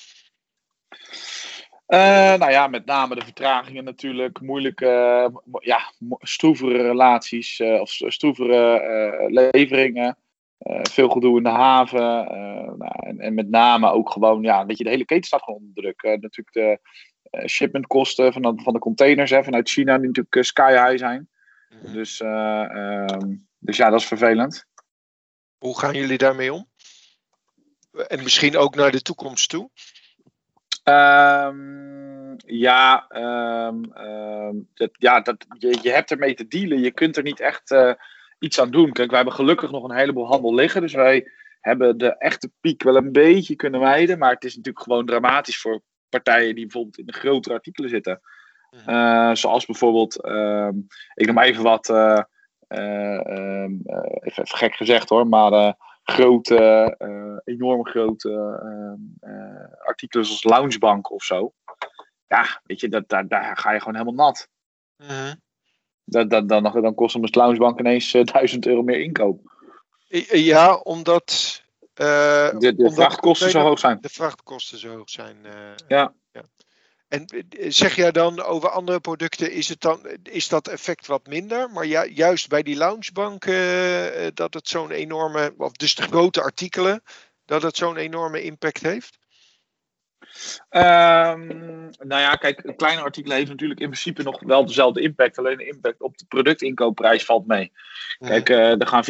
nou 2.39 2.51
ja, 2.51 2.67
met 2.67 2.85
name 2.85 3.15
de 3.15 3.25
vertragingen 3.25 3.85
natuurlijk, 3.85 4.41
moeilijke, 4.41 5.31
ja, 5.61 5.93
stroevere 6.19 6.83
relaties 6.83 7.61
of 7.61 7.91
stroevere 7.91 9.49
leveringen. 9.51 10.17
Uh, 10.67 10.81
veel 10.83 11.09
gedoe 11.09 11.37
in 11.37 11.43
de 11.43 11.49
haven. 11.49 12.25
Uh, 12.25 12.73
nou, 12.77 12.93
en, 13.07 13.19
en, 13.19 13.35
met 13.35 13.51
name 13.51 13.91
ook 13.91 14.11
gewoon, 14.11 14.43
ja, 14.43 14.65
dat 14.65 14.79
je 14.79 14.85
de 14.85 14.91
hele 14.91 15.05
keten 15.05 15.25
staat 15.25 15.43
gewoon 15.43 15.61
onder 15.61 15.75
druk. 15.75 16.03
Uh, 16.03 16.11
natuurlijk 16.11 16.53
de 16.53 16.81
shipmentkosten 17.47 18.33
van 18.33 18.43
de, 18.43 18.63
van 18.63 18.73
de 18.73 18.79
containers 18.79 19.31
hè, 19.31 19.45
vanuit 19.45 19.71
China, 19.71 19.99
die 19.99 20.07
natuurlijk 20.07 20.45
sky 20.45 20.71
high 20.71 20.99
zijn. 20.99 21.29
Mhm. 21.83 21.93
Dus, 21.93 22.21
ehm, 22.21 23.35
dus 23.59 23.77
ja, 23.77 23.91
dat 23.91 24.01
is 24.01 24.07
vervelend. 24.07 24.67
Hoe 25.59 25.79
gaan 25.79 25.95
jullie 25.95 26.19
daarmee 26.19 26.53
om? 26.53 26.71
En 28.07 28.23
misschien 28.23 28.57
ook 28.57 28.75
naar 28.75 28.91
de 28.91 29.03
toekomst 29.03 29.49
toe? 29.49 29.71
Um, 30.85 32.37
ja, 32.47 33.07
um, 33.67 33.93
dat, 34.75 34.91
ja 34.93 35.21
dat, 35.21 35.47
je, 35.59 35.79
je 35.83 35.91
hebt 35.91 36.11
ermee 36.11 36.35
te 36.35 36.47
dealen. 36.47 36.81
Je 36.81 36.93
kunt 36.93 37.17
er 37.17 37.23
niet 37.23 37.41
echt 37.41 37.71
uh, 37.71 37.93
iets 38.39 38.61
aan 38.61 38.71
doen. 38.71 38.93
Kijk, 38.93 39.09
wij 39.09 39.19
hebben 39.19 39.37
gelukkig 39.37 39.71
nog 39.71 39.85
een 39.85 39.97
heleboel 39.97 40.27
handel 40.27 40.55
liggen. 40.55 40.81
Dus 40.81 40.93
wij 40.93 41.31
hebben 41.61 41.99
de 41.99 42.19
echte 42.19 42.51
piek 42.61 42.83
wel 42.83 42.97
een 42.97 43.13
beetje 43.13 43.57
kunnen 43.57 43.81
wijden. 43.81 44.19
Maar 44.19 44.33
het 44.33 44.45
is 44.45 44.57
natuurlijk 44.57 44.85
gewoon 44.85 45.07
dramatisch 45.07 45.61
voor 45.61 45.83
partijen 46.21 46.55
die 46.55 46.65
bijvoorbeeld 46.65 46.99
in 46.99 47.07
de 47.07 47.13
grotere 47.13 47.55
artikelen 47.55 47.91
zitten. 47.91 48.21
Uh, 48.87 49.35
zoals 49.35 49.67
bijvoorbeeld, 49.67 50.27
uh, 50.27 50.69
ik 51.15 51.27
noem 51.27 51.39
even 51.39 51.63
wat, 51.63 51.89
uh, 51.89 52.23
even, 52.69 53.83
even, 54.21 54.47
gek 54.47 54.75
gezegd 54.75 55.09
hoor, 55.09 55.27
maar 55.27 55.77
grote, 56.03 56.95
enorm 57.45 57.87
grote 57.87 58.31
artikelen 59.85 60.27
zoals 60.27 60.45
Loungebank 60.45 61.11
of 61.11 61.23
zo. 61.23 61.53
Ja, 62.27 62.61
weet 62.65 62.81
je, 62.81 62.89
dat, 62.89 63.09
daar, 63.09 63.29
daar 63.29 63.57
ga 63.57 63.73
je 63.73 63.79
gewoon 63.79 63.95
helemaal 63.95 64.27
nat. 64.27 64.49
-huh. 64.97 65.33
Dat, 66.05 66.31
dat, 66.31 66.49
dan, 66.49 66.63
dan 66.63 66.95
kost 66.95 67.15
een 67.15 67.29
Loungebank 67.31 67.79
ineens 67.81 68.11
1000 68.11 68.67
euro 68.67 68.83
meer 68.83 69.01
inkoop. 69.01 69.41
Ja, 70.31 70.77
omdat. 70.77 71.62
Uh, 72.03 72.59
de, 72.59 72.75
de 72.75 72.93
vrachtkosten 72.93 73.51
zo 73.51 73.61
hoog 73.61 73.79
zijn. 73.79 73.99
De 74.01 74.09
vrachtkosten 74.09 74.79
zo 74.79 74.97
hoog 74.97 75.11
zijn. 75.11 75.37
Uh, 75.45 75.53
ja. 75.89 76.15
ja. 76.33 76.43
En 77.09 77.27
zeg 77.69 77.97
jij 77.97 78.11
dan 78.11 78.43
over 78.43 78.69
andere 78.69 79.01
producten, 79.01 79.53
is, 79.53 79.69
het 79.69 79.81
dan, 79.81 80.07
is 80.23 80.49
dat 80.49 80.69
effect 80.69 81.07
wat 81.07 81.27
minder? 81.27 81.71
Maar 81.71 81.87
ja, 81.87 82.05
juist 82.05 82.49
bij 82.49 82.63
die 82.63 82.77
loungebank, 82.77 83.45
uh, 83.45 84.27
dat 84.35 84.55
het 84.55 84.69
zo'n 84.69 84.91
enorme, 84.91 85.55
of 85.57 85.73
dus 85.73 85.95
de 85.95 86.03
grote 86.03 86.43
artikelen, 86.43 87.03
dat 87.45 87.63
het 87.63 87.77
zo'n 87.77 87.97
enorme 87.97 88.43
impact 88.43 88.83
heeft? 88.83 89.19
Um, 90.71 91.91
nou 91.99 92.21
ja, 92.21 92.35
kijk, 92.35 92.65
een 92.65 92.77
kleine 92.77 93.03
artikel 93.03 93.33
heeft 93.33 93.49
natuurlijk 93.49 93.81
in 93.81 93.87
principe 93.87 94.23
nog 94.23 94.41
wel 94.41 94.67
dezelfde 94.67 95.01
impact. 95.01 95.39
Alleen 95.39 95.57
de 95.57 95.67
impact 95.67 96.01
op 96.01 96.19
de 96.19 96.25
productinkoopprijs 96.29 97.25
valt 97.25 97.47
mee. 97.47 97.73
Kijk, 98.19 98.49
uh, 98.49 98.81
er 98.81 98.87
gaan 98.87 99.05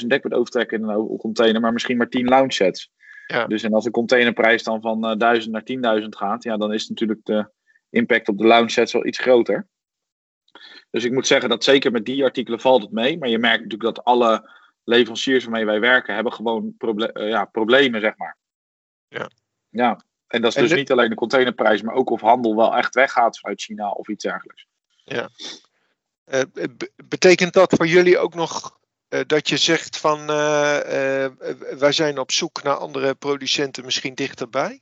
14.000 0.00 0.06
dekbed 0.06 0.32
overtrekken 0.32 0.80
in 0.80 0.88
een 0.88 1.16
container, 1.18 1.60
maar 1.60 1.72
misschien 1.72 1.96
maar 1.96 2.08
10 2.08 2.28
lounge 2.28 2.52
sets. 2.52 2.90
Ja. 3.26 3.46
Dus 3.46 3.62
en 3.62 3.72
als 3.72 3.84
de 3.84 3.90
containerprijs 3.90 4.62
dan 4.62 4.80
van 4.80 5.10
uh, 5.10 5.16
1000 5.16 5.52
naar 5.52 6.00
10.000 6.00 6.08
gaat, 6.08 6.42
ja, 6.42 6.56
dan 6.56 6.72
is 6.72 6.88
natuurlijk 6.88 7.20
de 7.22 7.50
impact 7.90 8.28
op 8.28 8.38
de 8.38 8.46
lounge 8.46 8.70
sets 8.70 8.92
wel 8.92 9.06
iets 9.06 9.18
groter. 9.18 9.66
Dus 10.90 11.04
ik 11.04 11.12
moet 11.12 11.26
zeggen 11.26 11.48
dat 11.48 11.64
zeker 11.64 11.90
met 11.90 12.04
die 12.04 12.24
artikelen 12.24 12.60
valt 12.60 12.82
het 12.82 12.92
mee. 12.92 13.18
Maar 13.18 13.28
je 13.28 13.38
merkt 13.38 13.62
natuurlijk 13.62 13.94
dat 13.94 14.04
alle 14.04 14.50
leveranciers 14.84 15.44
waarmee 15.44 15.64
wij 15.64 15.80
werken, 15.80 16.14
hebben 16.14 16.32
gewoon 16.32 16.74
proble 16.78 17.10
uh, 17.14 17.28
ja, 17.28 17.44
problemen, 17.44 18.00
zeg 18.00 18.16
maar. 18.16 18.36
Ja. 19.08 19.30
Ja, 19.68 20.00
en 20.28 20.42
dat 20.42 20.56
is 20.56 20.62
dus 20.62 20.78
niet 20.78 20.90
alleen 20.90 21.08
de 21.08 21.14
containerprijs, 21.14 21.82
maar 21.82 21.94
ook 21.94 22.10
of 22.10 22.20
handel 22.20 22.56
wel 22.56 22.76
echt 22.76 22.94
weggaat 22.94 23.38
vanuit 23.38 23.62
China 23.62 23.90
of 23.90 24.08
iets 24.08 24.24
dergelijks. 24.24 24.66
Ja. 25.04 25.28
Uh, 26.32 26.42
betekent 27.04 27.52
dat 27.52 27.74
voor 27.76 27.86
jullie 27.86 28.18
ook 28.18 28.34
nog 28.34 28.78
uh, 29.08 29.20
dat 29.26 29.48
je 29.48 29.56
zegt 29.56 29.96
van 29.96 30.20
uh, 30.20 30.26
wij 31.78 31.92
zijn 31.92 32.18
op 32.18 32.32
zoek 32.32 32.62
naar 32.62 32.76
andere 32.76 33.14
producenten 33.14 33.84
misschien 33.84 34.14
dichterbij? 34.14 34.80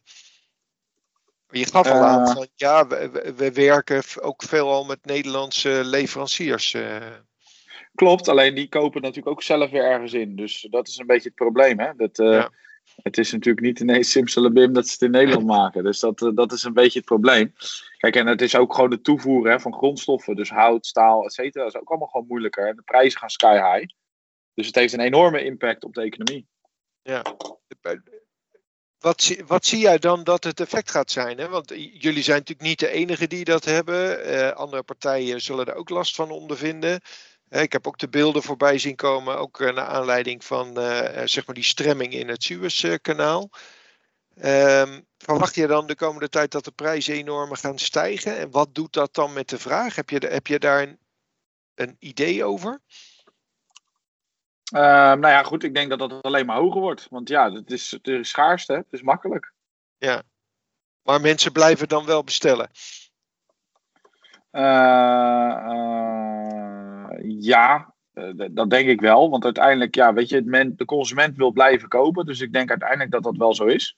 Je 1.51 1.67
gaf 1.67 1.87
al 1.87 2.03
aan 2.03 2.35
van 2.35 2.49
ja, 2.55 2.87
we, 2.87 3.33
we, 3.37 3.53
werken 3.53 4.03
ook 4.23 4.43
veelal 4.43 4.85
met 4.85 5.05
Nederlandse 5.05 5.81
leveranciers. 5.85 6.77
Klopt, 7.95 8.29
alleen 8.29 8.55
die 8.55 8.69
kopen 8.69 9.01
natuurlijk 9.01 9.29
ook 9.29 9.43
zelf 9.43 9.71
weer 9.71 9.85
ergens 9.85 10.13
in. 10.13 10.37
Dus 10.37 10.67
dat 10.71 10.89
is 10.89 10.99
een 10.99 11.07
beetje 11.07 11.29
het 11.29 11.35
probleem. 11.35 11.79
Hè? 11.79 11.93
Dat, 11.97 12.17
ja 12.17 12.51
het 13.03 13.19
is 13.19 13.33
natuurlijk 13.33 13.67
niet 13.67 13.81
ineens 13.81 14.11
simsalabim 14.11 14.73
dat 14.73 14.87
ze 14.87 14.93
het 14.93 15.03
in 15.03 15.11
Nederland 15.11 15.47
maken. 15.59 15.85
Dus 15.85 16.01
dat, 16.01 16.23
eh, 16.23 16.31
dat 16.35 16.53
is 16.53 16.63
een 16.63 16.73
beetje 16.73 16.99
het 16.99 17.09
probleem. 17.09 17.53
Kijk, 17.99 18.17
en 18.17 18.27
het 18.27 18.43
is 18.43 18.57
ook 18.57 18.75
gewoon 18.75 18.91
de 18.91 19.01
toevoer 19.01 19.49
hè, 19.49 19.61
van 19.61 19.75
grondstoffen. 19.75 20.37
Dus 20.37 20.51
hout, 20.51 20.87
staal, 20.87 21.25
et 21.25 21.33
cetera. 21.33 21.65
Dat 21.65 21.75
is 21.75 21.81
ook 21.81 21.89
allemaal 21.89 22.09
gewoon 22.09 22.27
moeilijker. 22.27 22.69
En 22.69 22.77
de 22.77 22.83
prijzen 22.83 23.19
gaan 23.19 23.31
sky 23.31 23.55
high. 23.55 23.95
Dus 24.55 24.67
het 24.67 24.75
heeft 24.75 24.93
een 24.93 25.01
enorme 25.01 25.45
impact 25.45 25.85
op 25.85 25.95
de 25.95 26.03
economie. 26.03 26.47
Ja. 27.03 27.23
Wat, 28.99 29.37
wat 29.47 29.65
zie 29.65 29.79
jij 29.79 29.99
dan 29.99 30.25
dat 30.25 30.45
het 30.45 30.61
effect 30.61 30.91
gaat 30.91 31.11
zijn? 31.11 31.39
Hè? 31.39 31.49
Want 31.49 31.69
jullie 31.77 32.23
zijn 32.23 32.39
natuurlijk 32.39 32.69
niet 32.69 32.79
de 32.79 32.91
enige 32.91 33.27
die 33.27 33.45
dat 33.45 33.65
hebben. 33.65 34.31
Uh, 34.31 34.51
andere 34.51 34.83
partijen 34.83 35.41
zullen 35.41 35.67
er 35.67 35.75
ook 35.75 35.89
last 35.89 36.15
van 36.15 36.31
ondervinden. 36.31 37.01
Ik 37.49 37.73
heb 37.73 37.87
ook 37.87 37.99
de 37.99 38.09
beelden 38.09 38.43
voorbij 38.43 38.79
zien 38.79 38.97
komen, 38.97 39.39
ook 39.39 39.61
eh, 39.61 39.75
naar 39.75 39.87
aanleiding 39.87 40.45
van 40.45 40.79
uh, 40.81 41.21
zeg 41.25 41.47
maar 41.47 41.55
die 41.55 41.65
stremming 41.65 42.13
in 42.13 42.29
het 42.29 42.43
Suezkanaal. 42.43 43.51
Um, 44.43 45.07
verwacht 45.19 45.55
je 45.55 45.67
dan 45.67 45.87
de 45.87 45.95
komende 45.95 46.29
tijd 46.29 46.51
dat 46.51 46.65
de 46.65 46.71
prijzen 46.71 47.15
enorm 47.15 47.55
gaan 47.55 47.79
stijgen? 47.79 48.39
En 48.39 48.51
wat 48.51 48.75
doet 48.75 48.93
dat 48.93 49.15
dan 49.15 49.33
met 49.33 49.49
de 49.49 49.59
vraag? 49.59 49.95
Heb 49.95 50.11
je, 50.11 50.19
heb 50.19 50.47
je 50.47 50.59
daar 50.59 50.83
een, 50.83 50.99
een 51.75 51.97
idee 51.99 52.45
over? 52.45 52.81
Uh, 54.75 54.81
nou 54.81 55.29
ja, 55.29 55.43
goed, 55.43 55.63
ik 55.63 55.75
denk 55.75 55.91
dat 55.91 55.99
dat 55.99 56.23
alleen 56.23 56.47
maar 56.47 56.57
hoger 56.57 56.81
wordt. 56.81 57.07
Want 57.11 57.29
ja, 57.29 57.53
het 57.53 57.71
is, 57.71 57.91
het 57.91 58.07
is 58.07 58.29
schaarste, 58.29 58.73
het 58.73 58.87
is 58.91 59.03
makkelijk. 59.03 59.53
Ja, 59.99 60.23
maar 61.03 61.21
mensen 61.21 61.53
blijven 61.53 61.89
dan 61.89 62.07
wel 62.07 62.25
bestellen. 62.25 62.71
Ja, 67.31 67.95
dat 68.51 68.71
denk 68.71 68.89
ik 68.89 69.01
wel. 69.01 69.31
Want 69.31 69.45
uiteindelijk, 69.45 69.95
ja, 69.95 70.13
weet 70.13 70.29
je, 70.29 70.43
men, 70.43 70.77
de 70.77 70.85
consument 70.85 71.37
wil 71.37 71.51
blijven 71.51 71.89
kopen. 71.89 72.27
Dus 72.27 72.41
ik 72.41 72.53
denk 72.53 72.71
uiteindelijk 72.71 73.11
dat 73.11 73.23
dat 73.23 73.37
wel 73.37 73.55
zo 73.55 73.65
is. 73.65 73.97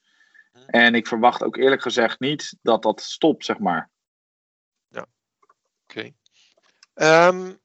En 0.67 0.95
ik 0.95 1.07
verwacht 1.07 1.43
ook 1.43 1.57
eerlijk 1.57 1.83
gezegd 1.83 2.21
niet 2.21 2.57
dat 2.63 2.83
dat 2.83 3.01
stopt, 3.01 3.45
zeg 3.45 3.59
maar. 3.59 3.91
Ja, 4.89 5.07
oké. 5.87 6.13
Okay. 6.95 7.29
Um, 7.29 7.59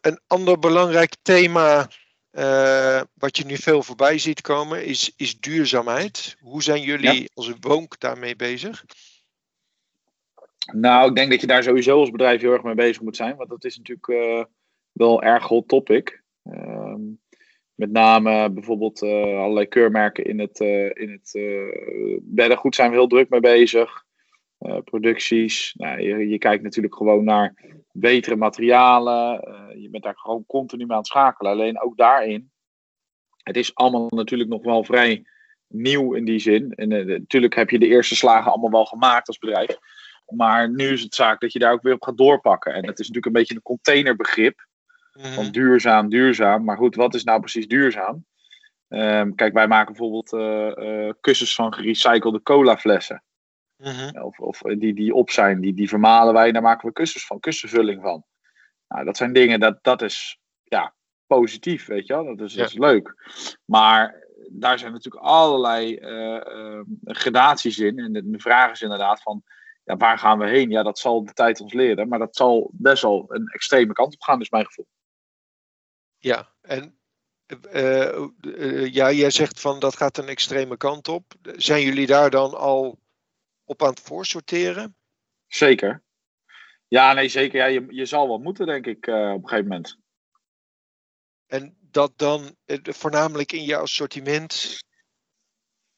een 0.00 0.20
ander 0.26 0.58
belangrijk 0.58 1.16
thema 1.22 1.88
uh, 2.32 3.00
wat 3.14 3.36
je 3.36 3.44
nu 3.44 3.56
veel 3.56 3.82
voorbij 3.82 4.18
ziet 4.18 4.40
komen 4.40 4.84
is, 4.84 5.12
is 5.16 5.40
duurzaamheid. 5.40 6.36
Hoe 6.40 6.62
zijn 6.62 6.82
jullie 6.82 7.20
ja. 7.20 7.28
als 7.34 7.52
Woonk 7.60 8.00
daarmee 8.00 8.36
bezig? 8.36 8.84
Nou, 10.72 11.08
ik 11.08 11.16
denk 11.16 11.30
dat 11.30 11.40
je 11.40 11.46
daar 11.46 11.62
sowieso 11.62 11.98
als 11.98 12.10
bedrijf 12.10 12.40
heel 12.40 12.52
erg 12.52 12.62
mee 12.62 12.74
bezig 12.74 13.02
moet 13.02 13.16
zijn. 13.16 13.36
Want 13.36 13.48
dat 13.48 13.64
is 13.64 13.76
natuurlijk 13.76 14.06
uh, 14.06 14.44
wel 14.92 15.22
erg 15.22 15.46
hot 15.46 15.68
topic. 15.68 16.22
Uh, 16.44 16.94
met 17.74 17.90
name 17.90 18.50
bijvoorbeeld 18.50 19.02
uh, 19.02 19.10
allerlei 19.12 19.66
keurmerken 19.66 20.24
in 20.24 20.40
het, 20.40 20.60
uh, 20.60 20.84
in 20.84 21.10
het 21.10 21.38
beddengoed 22.22 22.74
zijn 22.74 22.90
we 22.90 22.96
heel 22.96 23.06
druk 23.06 23.28
mee 23.28 23.40
bezig. 23.40 24.04
producties. 24.84 25.74
Nou, 25.76 26.00
je, 26.00 26.28
je, 26.28 26.38
kijkt 26.38 26.62
natuurlijk 26.62 26.94
gewoon 26.94 27.24
naar 27.24 27.54
betere 27.92 28.36
materialen. 28.36 29.40
je 29.80 29.88
bent 29.90 30.02
daar 30.02 30.16
gewoon 30.16 30.46
continu 30.46 30.82
mee 30.82 30.92
aan 30.92 30.98
het 30.98 31.06
schakelen. 31.06 31.52
Alleen 31.52 31.80
ook 31.80 31.96
daarin. 31.96 32.50
Het 33.42 33.56
is 33.56 33.74
allemaal 33.74 34.06
natuurlijk 34.08 34.50
nog 34.50 34.62
wel 34.62 34.84
vrij 34.84 35.26
nieuw 35.68 36.14
in 36.14 36.24
die 36.24 36.38
zin. 36.38 36.72
En 36.72 36.88
natuurlijk 37.06 37.54
heb 37.54 37.70
je 37.70 37.78
de 37.78 37.86
eerste 37.86 38.16
slagen 38.16 38.50
allemaal 38.50 38.70
wel 38.70 38.84
gemaakt 38.84 39.28
als 39.28 39.38
bedrijf. 39.38 39.78
Maar 40.26 40.70
nu 40.70 40.92
is 40.92 41.02
het 41.02 41.14
zaak 41.14 41.40
dat 41.40 41.52
je 41.52 41.58
daar 41.58 41.72
ook 41.72 41.82
weer 41.82 41.94
op 41.94 42.02
gaat 42.02 42.16
doorpakken. 42.16 42.74
En 42.74 42.82
dat 42.82 42.98
is 42.98 43.08
natuurlijk 43.08 43.26
een 43.26 43.32
beetje 43.32 43.54
een 43.54 43.62
containerbegrip. 43.62 44.66
Mm. 45.12 45.24
Van 45.24 45.50
duurzaam, 45.50 46.08
duurzaam. 46.08 46.64
Maar 46.64 46.76
goed, 46.76 46.94
wat 46.94 47.14
is 47.14 47.24
nou 47.24 47.40
precies 47.40 47.68
duurzaam? 47.68 48.24
Um, 48.88 49.34
kijk, 49.34 49.52
wij 49.52 49.68
maken 49.68 49.94
bijvoorbeeld 49.94 50.32
uh, 50.32 51.06
uh, 51.06 51.12
kussens 51.20 51.54
van 51.54 51.74
gerecyclede 51.74 52.42
colaflessen. 52.42 53.22
Mm 53.76 53.92
-hmm. 53.92 54.22
Of, 54.22 54.38
of 54.38 54.58
die, 54.58 54.94
die 54.94 55.14
op 55.14 55.30
zijn, 55.30 55.60
die, 55.60 55.74
die 55.74 55.88
vermalen 55.88 56.34
wij. 56.34 56.52
Daar 56.52 56.62
maken 56.62 56.88
we 56.88 56.94
kussens 56.94 57.26
van, 57.26 57.40
kussenvulling 57.40 58.02
van. 58.02 58.24
Nou, 58.88 59.04
dat 59.04 59.16
zijn 59.16 59.32
dingen, 59.32 59.60
dat, 59.60 59.78
dat 59.82 60.02
is 60.02 60.38
ja, 60.64 60.94
positief, 61.26 61.86
weet 61.86 62.06
je 62.06 62.14
wel. 62.14 62.36
Dat 62.36 62.46
is, 62.46 62.54
ja. 62.54 62.60
dat 62.60 62.70
is 62.70 62.78
leuk. 62.78 63.14
Maar 63.64 64.26
daar 64.50 64.78
zijn 64.78 64.92
natuurlijk 64.92 65.24
allerlei 65.24 65.98
uh, 66.00 66.80
gradaties 67.04 67.78
in. 67.78 67.98
En 67.98 68.12
de, 68.12 68.30
de 68.30 68.38
vraag 68.38 68.70
is 68.70 68.82
inderdaad 68.82 69.22
van 69.22 69.42
ja, 69.84 69.96
waar 69.96 70.18
gaan 70.18 70.38
we 70.38 70.48
heen? 70.48 70.70
Ja, 70.70 70.82
dat 70.82 70.98
zal 70.98 71.24
de 71.24 71.32
tijd 71.32 71.60
ons 71.60 71.72
leren. 71.72 72.08
Maar 72.08 72.18
dat 72.18 72.36
zal 72.36 72.70
best 72.72 73.02
wel 73.02 73.24
een 73.28 73.46
extreme 73.46 73.92
kant 73.92 74.14
op 74.14 74.22
gaan, 74.22 74.40
is 74.40 74.50
mijn 74.50 74.66
gevoel. 74.66 74.86
Ja, 76.22 76.48
en 76.60 76.98
uh, 77.72 78.26
uh, 78.40 78.92
ja, 78.92 79.12
jij 79.12 79.30
zegt 79.30 79.60
van 79.60 79.80
dat 79.80 79.96
gaat 79.96 80.18
een 80.18 80.28
extreme 80.28 80.76
kant 80.76 81.08
op. 81.08 81.34
Zijn 81.42 81.82
jullie 81.82 82.06
daar 82.06 82.30
dan 82.30 82.54
al 82.54 82.98
op 83.64 83.82
aan 83.82 83.90
het 83.90 84.00
voorsorteren? 84.00 84.96
Zeker. 85.46 86.02
Ja, 86.88 87.12
nee, 87.12 87.28
zeker. 87.28 87.58
Ja, 87.58 87.66
je, 87.66 87.86
je 87.88 88.06
zal 88.06 88.28
wel 88.28 88.38
moeten, 88.38 88.66
denk 88.66 88.86
ik, 88.86 89.06
uh, 89.06 89.32
op 89.32 89.42
een 89.42 89.48
gegeven 89.48 89.68
moment. 89.68 89.98
En 91.46 91.76
dat 91.80 92.12
dan 92.16 92.56
voornamelijk 92.82 93.52
in 93.52 93.64
je 93.64 93.76
assortiment 93.76 94.78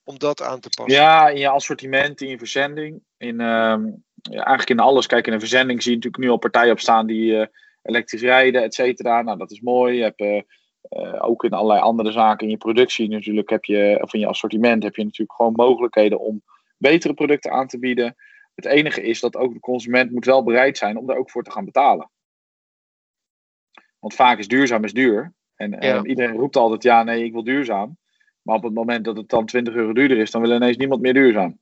om 0.03 0.19
dat 0.19 0.43
aan 0.43 0.61
te 0.61 0.69
passen? 0.69 0.95
Ja, 0.95 1.29
in 1.29 1.39
je 1.39 1.49
assortiment, 1.49 2.21
in 2.21 2.29
je 2.29 2.39
verzending. 2.39 3.03
In, 3.17 3.41
uh, 3.41 3.77
ja, 4.23 4.45
eigenlijk 4.45 4.71
in 4.71 4.81
alles. 4.81 5.07
Kijk, 5.07 5.27
in 5.27 5.33
een 5.33 5.41
verzending 5.41 5.83
zie 5.83 5.91
je 5.91 5.97
natuurlijk 5.97 6.25
nu 6.25 6.31
al 6.31 6.39
partijen 6.39 6.73
op 6.73 6.81
staan 6.81 7.07
die 7.07 7.49
elektrisch 7.85 8.23
rijden, 8.23 8.63
et 8.63 8.75
cetera. 8.75 9.23
Nou, 9.23 9.39
dat 9.39 9.51
is 9.51 9.61
mooi. 9.61 9.97
Je 9.97 10.03
hebt 10.03 10.47
ook 11.21 11.45
in 11.45 11.53
allerlei 11.53 11.81
andere 11.81 12.13
zaken 12.13 12.45
in 12.45 12.53
je 12.53 12.57
productie 12.57 13.09
natuurlijk, 13.09 13.51
heb 13.51 13.65
je, 13.65 13.99
of 14.03 14.15
in 14.15 14.21
je 14.21 14.27
assortiment, 14.27 14.83
heb 14.83 14.97
je 14.97 15.05
natuurlijk 15.05 15.33
gewoon 15.33 15.53
mogelijkheden 15.53 16.21
om 16.21 16.43
betere 16.77 17.15
producten 17.15 17.53
aan 17.53 17.67
te 17.67 17.79
bieden. 17.79 18.17
Het 18.55 18.65
enige 18.65 19.03
is 19.03 19.21
dat 19.21 19.37
ook 19.37 19.53
de 19.53 19.61
consument 19.61 20.11
moet 20.11 20.25
wel 20.25 20.43
bereid 20.43 20.79
zijn 20.79 20.97
om 20.97 21.07
daar 21.07 21.17
ook 21.17 21.31
voor 21.31 21.43
te 21.43 21.51
gaan 21.51 21.65
betalen. 21.65 22.11
Want 23.99 24.15
vaak 24.15 24.39
is 24.39 24.49
duurzaam 24.49 24.85
is 24.85 24.93
duur. 24.93 25.35
En 25.57 26.07
iedereen 26.07 26.37
roept 26.37 26.57
altijd, 26.57 26.83
ja, 26.83 27.03
nee, 27.03 27.25
ik 27.25 27.33
wil 27.33 27.45
duurzaam. 27.45 27.99
Maar 28.43 28.57
op 28.57 28.63
het 28.63 28.75
moment 28.75 29.05
dat 29.05 29.17
het 29.17 29.29
dan 29.29 29.47
20 29.47 29.75
euro 29.75 29.93
duurder 29.93 30.19
is, 30.19 30.31
dan 30.31 30.43
wil 30.43 30.55
ineens 30.55 30.77
niemand 30.77 31.01
meer 31.01 31.15
duurzaam. 31.15 31.59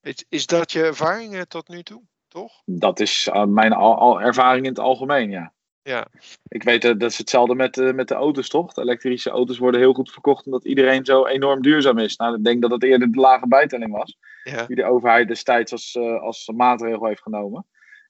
Is, 0.00 0.24
is 0.28 0.46
dat 0.46 0.72
je 0.72 0.82
ervaring 0.82 1.44
tot 1.44 1.68
nu 1.68 1.82
toe, 1.82 2.02
toch? 2.28 2.62
Dat 2.64 3.00
is 3.00 3.30
uh, 3.32 3.44
mijn 3.44 3.72
al, 3.72 4.20
ervaring 4.20 4.64
in 4.64 4.70
het 4.70 4.80
algemeen, 4.80 5.30
ja. 5.30 5.52
Ja. 5.88 6.06
Ik 6.48 6.62
weet 6.62 6.84
uh, 6.84 6.92
dat 6.96 7.10
is 7.10 7.18
hetzelfde 7.18 7.54
met, 7.54 7.76
uh, 7.76 7.92
met 7.92 8.08
de 8.08 8.14
auto's, 8.14 8.48
toch? 8.48 8.72
De 8.72 8.80
elektrische 8.80 9.30
auto's 9.30 9.58
worden 9.58 9.80
heel 9.80 9.92
goed 9.92 10.10
verkocht 10.10 10.46
omdat 10.46 10.64
iedereen 10.64 11.04
zo 11.04 11.26
enorm 11.26 11.62
duurzaam 11.62 11.98
is. 11.98 12.16
Nou, 12.16 12.36
ik 12.36 12.44
denk 12.44 12.62
dat 12.62 12.70
het 12.70 12.82
eerder 12.82 13.12
de 13.12 13.20
lage 13.20 13.48
bijtelling 13.48 13.92
was. 13.92 14.16
Ja. 14.44 14.66
Die 14.66 14.76
de 14.76 14.84
overheid 14.84 15.28
destijds 15.28 15.72
als, 15.72 15.96
als 16.20 16.50
maatregel 16.56 17.06
heeft 17.06 17.22
genomen. 17.22 17.66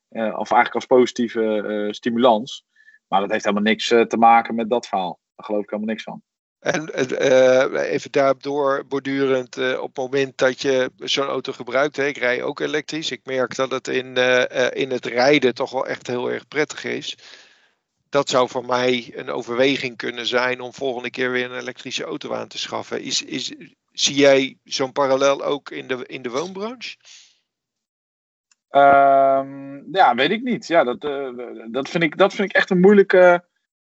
of 0.08 0.50
eigenlijk 0.50 0.74
als 0.74 0.86
positieve 0.86 1.88
stimulans. 1.90 2.64
Maar 3.08 3.20
dat 3.20 3.30
heeft 3.30 3.44
helemaal 3.44 3.64
niks 3.64 3.88
te 3.88 4.16
maken 4.18 4.54
met 4.54 4.70
dat 4.70 4.86
verhaal. 4.86 5.20
Daar 5.36 5.46
geloof 5.46 5.62
ik 5.62 5.70
helemaal 5.70 5.90
niks 5.90 6.02
van. 6.02 6.22
En 6.58 6.90
uh, 7.22 7.92
even 7.92 8.12
daarop 8.12 8.42
doorbordurend, 8.42 9.56
uh, 9.56 9.80
op 9.80 9.86
het 9.86 9.96
moment 9.96 10.38
dat 10.38 10.62
je 10.62 10.90
zo'n 10.96 11.26
auto 11.26 11.52
gebruikt, 11.52 11.96
hè, 11.96 12.06
ik 12.06 12.16
rij 12.16 12.42
ook 12.42 12.60
elektrisch, 12.60 13.10
ik 13.10 13.20
merk 13.24 13.54
dat 13.54 13.70
het 13.70 13.88
in, 13.88 14.18
uh, 14.18 14.70
in 14.70 14.90
het 14.90 15.06
rijden 15.06 15.54
toch 15.54 15.70
wel 15.70 15.86
echt 15.86 16.06
heel 16.06 16.30
erg 16.30 16.48
prettig 16.48 16.84
is. 16.84 17.16
Dat 18.08 18.28
zou 18.28 18.48
voor 18.48 18.64
mij 18.64 19.12
een 19.14 19.30
overweging 19.30 19.96
kunnen 19.96 20.26
zijn 20.26 20.60
om 20.60 20.72
volgende 20.72 21.10
keer 21.10 21.30
weer 21.30 21.50
een 21.50 21.58
elektrische 21.58 22.04
auto 22.04 22.34
aan 22.34 22.48
te 22.48 22.58
schaffen. 22.58 23.02
Is, 23.02 23.22
is, 23.22 23.54
zie 23.92 24.14
jij 24.14 24.58
zo'n 24.64 24.92
parallel 24.92 25.44
ook 25.44 25.70
in 25.70 25.88
de, 25.88 26.06
in 26.06 26.22
de 26.22 26.30
woonbranche? 26.30 26.96
Um, 28.70 29.94
ja, 29.94 30.14
weet 30.14 30.30
ik 30.30 30.42
niet. 30.42 30.66
Ja, 30.66 30.84
dat, 30.84 31.00
dat, 31.70 31.88
vind 31.88 32.02
ik, 32.02 32.16
dat 32.16 32.34
vind 32.34 32.50
ik 32.50 32.56
echt 32.56 32.70
een 32.70 32.80
moeilijke 32.80 33.46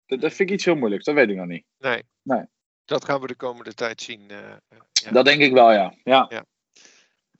dat, 0.09 0.21
dat 0.21 0.33
vind 0.33 0.49
ik 0.49 0.55
iets 0.55 0.65
heel 0.65 0.75
moeilijks, 0.75 1.05
dat 1.05 1.15
weet 1.15 1.29
ik 1.29 1.35
nog 1.35 1.45
niet. 1.45 1.65
Nee. 1.77 2.03
nee. 2.21 2.43
Dat 2.85 3.05
gaan 3.05 3.21
we 3.21 3.27
de 3.27 3.35
komende 3.35 3.73
tijd 3.73 4.01
zien. 4.01 4.21
Uh, 4.31 4.37
ja. 4.91 5.11
Dat 5.11 5.25
denk 5.25 5.41
ik 5.41 5.53
wel, 5.53 5.71
ja. 5.71 5.93
ja. 6.03 6.25
ja. 6.29 6.45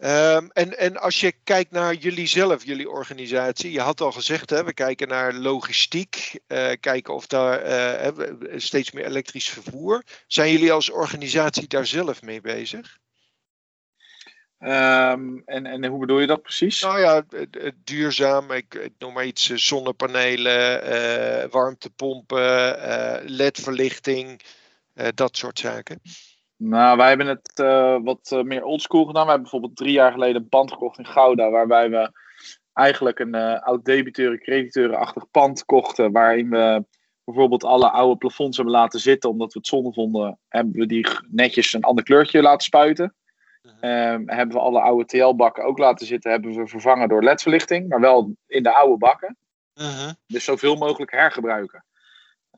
Um, 0.02 0.50
en, 0.52 0.78
en 0.78 0.98
als 0.98 1.20
je 1.20 1.34
kijkt 1.44 1.72
naar 1.72 1.94
jullie 1.94 2.28
zelf, 2.28 2.66
jullie 2.66 2.90
organisatie, 2.90 3.72
je 3.72 3.80
had 3.80 4.02
al 4.02 4.12
gezegd, 4.12 4.50
hè, 4.50 4.64
we 4.64 4.74
kijken 4.74 5.08
naar 5.08 5.34
logistiek, 5.34 6.40
uh, 6.48 6.72
kijken 6.80 7.14
of 7.14 7.28
daar 7.28 7.66
uh, 8.18 8.28
steeds 8.56 8.92
meer 8.92 9.06
elektrisch 9.06 9.50
vervoer. 9.50 10.04
Zijn 10.28 10.52
jullie 10.52 10.72
als 10.72 10.90
organisatie 10.90 11.68
daar 11.68 11.86
zelf 11.86 12.22
mee 12.22 12.42
bezig? 12.42 12.98
Um, 14.60 15.42
en, 15.46 15.66
en 15.66 15.86
hoe 15.86 16.00
bedoel 16.00 16.20
je 16.20 16.28
dat 16.28 16.42
precies? 16.42 16.82
Nou 16.82 17.00
ja, 17.00 17.26
duurzaam. 17.84 18.52
Ik, 18.52 18.74
ik 18.74 18.94
noem 18.98 19.14
maar 19.14 19.26
iets: 19.26 19.50
zonnepanelen, 19.50 20.84
uh, 20.94 21.52
warmtepompen, 21.52 22.80
LED-verlichting, 23.26 24.42
dat 25.14 25.38
soort 25.38 25.60
zaken. 25.60 26.02
Nou, 26.62 26.98
wij 26.98 27.08
hebben 27.08 27.28
het 27.28 27.54
wat 28.04 28.42
meer 28.44 28.64
oldschool 28.64 29.06
gedaan. 29.06 29.24
We 29.24 29.30
hebben 29.30 29.42
bijvoorbeeld 29.42 29.76
drie 29.76 29.92
jaar 29.92 30.12
geleden 30.12 30.42
een 30.42 30.50
pand 30.50 30.72
gekocht 30.72 30.98
in 30.98 31.06
Gouda, 31.06 31.50
waarbij 31.50 31.90
we 31.90 32.12
eigenlijk 32.74 33.20
een 33.20 33.36
oud-debiteuren, 33.36 34.40
crediteurenachtig 34.40 35.32
pand 35.32 35.66
kochten, 35.66 36.12
waarin 36.12 36.50
we 36.50 36.86
bijvoorbeeld 37.24 37.64
alle 37.64 37.90
oude 37.90 38.18
plafonds 38.18 38.58
hebben 38.58 38.76
laten 38.76 39.00
zitten, 39.00 39.30
omdat 39.30 39.54
we 39.54 39.60
het 39.60 39.68
zonde 39.68 39.94
vonden, 39.94 40.40
hebben 40.48 40.74
we 40.74 40.86
die 40.86 41.08
netjes 41.30 41.74
een 41.74 41.84
ander 41.84 42.04
kleurtje 42.04 42.42
laten 42.42 42.66
spuiten. 42.66 43.16
Um, 43.82 44.30
hebben 44.30 44.56
we 44.56 44.60
alle 44.60 44.82
oude 44.82 45.06
TL-bakken 45.06 45.64
ook 45.64 45.78
laten 45.78 46.08
zitten, 46.08 46.32
hebben 46.32 46.54
we 46.54 46.68
vervangen 46.68 47.10
door 47.10 47.24
LED-verlichting, 47.24 47.88
maar 47.88 48.00
wel 48.00 48.36
in 48.48 48.64
de 48.64 48.74
oude 48.74 48.98
bakken. 48.98 49.38
Uh-huh. 49.76 50.10
Dus 50.28 50.44
zoveel 50.44 50.76
mogelijk 50.76 51.12
hergebruiken. 51.12 51.86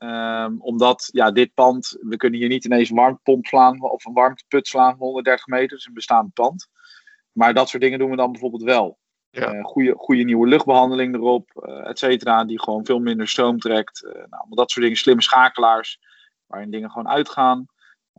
Um, 0.02 0.60
omdat 0.60 1.08
ja, 1.12 1.30
dit 1.30 1.54
pand, 1.54 1.96
we 2.00 2.16
kunnen 2.16 2.38
hier 2.40 2.48
niet 2.48 2.64
ineens 2.64 2.90
een 2.90 2.96
warmtepomp 2.96 3.46
slaan 3.46 3.82
of 3.82 4.04
een 4.04 4.12
warmteput 4.12 4.66
slaan 4.66 4.96
van 4.96 5.06
130 5.06 5.46
meter, 5.46 5.76
dus 5.76 5.86
een 5.86 5.94
bestaand 5.94 6.32
pand. 6.32 6.68
Maar 7.32 7.54
dat 7.54 7.68
soort 7.68 7.82
dingen 7.82 7.98
doen 7.98 8.10
we 8.10 8.16
dan 8.16 8.32
bijvoorbeeld 8.32 8.62
wel. 8.62 8.98
Ja. 9.30 9.54
Uh, 9.54 9.64
goede, 9.64 9.94
goede 9.96 10.22
nieuwe 10.22 10.48
luchtbehandeling 10.48 11.14
erop, 11.14 11.64
uh, 11.68 11.88
et 11.88 11.98
cetera, 11.98 12.44
die 12.44 12.60
gewoon 12.60 12.84
veel 12.84 12.98
minder 12.98 13.28
stroom 13.28 13.58
trekt. 13.58 14.04
Uh, 14.04 14.12
nou, 14.12 14.44
dat 14.48 14.70
soort 14.70 14.84
dingen, 14.84 14.98
slimme 15.00 15.22
schakelaars, 15.22 15.98
waarin 16.46 16.70
dingen 16.70 16.90
gewoon 16.90 17.08
uitgaan. 17.08 17.66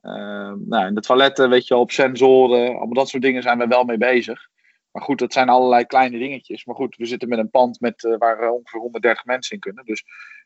Uh, 0.02 0.54
nou, 0.58 0.86
in 0.86 0.96
de 0.96 1.02
toiletten, 1.02 1.50
weet 1.50 1.68
je 1.68 1.74
wel, 1.74 1.84
op 1.84 1.92
sensoren, 1.92 2.68
allemaal 2.68 2.94
dat 2.94 3.10
soort 3.10 3.24
dingen 3.24 3.42
zijn 3.42 3.58
we 3.58 3.68
wel 3.68 3.84
mee 3.84 3.98
bezig. 3.98 4.48
Maar 4.92 5.04
goed, 5.04 5.20
dat 5.20 5.34
zijn 5.34 5.50
allerlei 5.50 5.86
kleine 5.86 6.18
dingetjes. 6.18 6.66
Maar 6.66 6.76
goed, 6.76 6.96
we 6.96 7.06
zitten 7.06 7.30
met 7.30 7.40
een 7.40 7.50
pand 7.50 7.80
met, 7.80 8.16
waar 8.18 8.50
ongeveer 8.50 8.80
130 8.80 9.26
mensen 9.26 9.56
in 9.56 9.62
kunnen. 9.62 9.86
Dus 9.86 10.04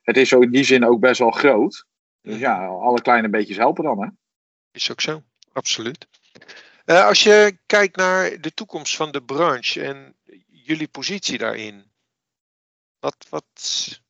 het 0.07 0.17
is 0.17 0.29
zo 0.29 0.39
in 0.39 0.51
die 0.51 0.63
zin 0.63 0.85
ook 0.85 0.99
best 0.99 1.19
wel 1.19 1.31
groot. 1.31 1.85
Dus 2.21 2.39
ja, 2.39 2.65
alle 2.67 3.01
kleine 3.01 3.29
beetjes 3.29 3.57
helpen 3.57 3.83
dan, 3.83 4.01
hè? 4.01 4.07
Is 4.71 4.91
ook 4.91 5.01
zo, 5.01 5.23
absoluut. 5.51 6.07
Uh, 6.85 7.05
als 7.05 7.23
je 7.23 7.57
kijkt 7.65 7.95
naar 7.95 8.41
de 8.41 8.53
toekomst 8.53 8.95
van 8.95 9.11
de 9.11 9.23
branche 9.23 9.83
en 9.83 10.15
jullie 10.47 10.87
positie 10.87 11.37
daarin, 11.37 11.91
wat, 12.99 13.27
wat, 13.29 14.01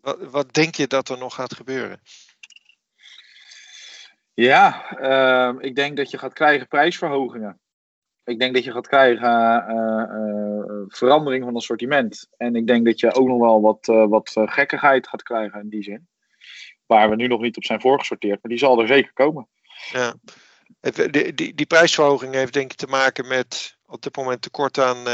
wat, 0.00 0.18
wat 0.20 0.54
denk 0.54 0.74
je 0.74 0.86
dat 0.86 1.08
er 1.08 1.18
nog 1.18 1.34
gaat 1.34 1.54
gebeuren? 1.54 2.00
Ja, 4.34 4.98
uh, 5.00 5.62
ik 5.62 5.74
denk 5.74 5.96
dat 5.96 6.10
je 6.10 6.18
gaat 6.18 6.32
krijgen 6.32 6.68
prijsverhogingen. 6.68 7.60
Ik 8.26 8.38
denk 8.38 8.54
dat 8.54 8.64
je 8.64 8.72
gaat 8.72 8.88
krijgen 8.88 9.30
uh, 9.30 10.04
uh, 10.18 10.84
verandering 10.88 11.44
van 11.44 11.52
het 11.52 11.62
assortiment. 11.62 12.28
En 12.36 12.56
ik 12.56 12.66
denk 12.66 12.84
dat 12.84 13.00
je 13.00 13.14
ook 13.14 13.26
nog 13.26 13.40
wel 13.40 13.60
wat, 13.60 13.86
wat 14.08 14.32
gekkigheid 14.34 15.08
gaat 15.08 15.22
krijgen 15.22 15.60
in 15.60 15.68
die 15.68 15.82
zin. 15.82 16.08
Waar 16.86 17.10
we 17.10 17.16
nu 17.16 17.26
nog 17.26 17.40
niet 17.40 17.56
op 17.56 17.64
zijn 17.64 17.80
voorgesorteerd, 17.80 18.42
maar 18.42 18.50
die 18.50 18.58
zal 18.58 18.80
er 18.80 18.86
zeker 18.86 19.12
komen. 19.12 19.48
Ja. 19.92 20.14
Die, 21.10 21.34
die, 21.34 21.54
die 21.54 21.66
prijsverhoging 21.66 22.34
heeft 22.34 22.52
denk 22.52 22.70
ik 22.70 22.76
te 22.76 22.86
maken 22.86 23.28
met 23.28 23.78
op 23.86 24.02
dit 24.02 24.16
moment 24.16 24.42
tekort 24.42 24.78
aan 24.78 25.06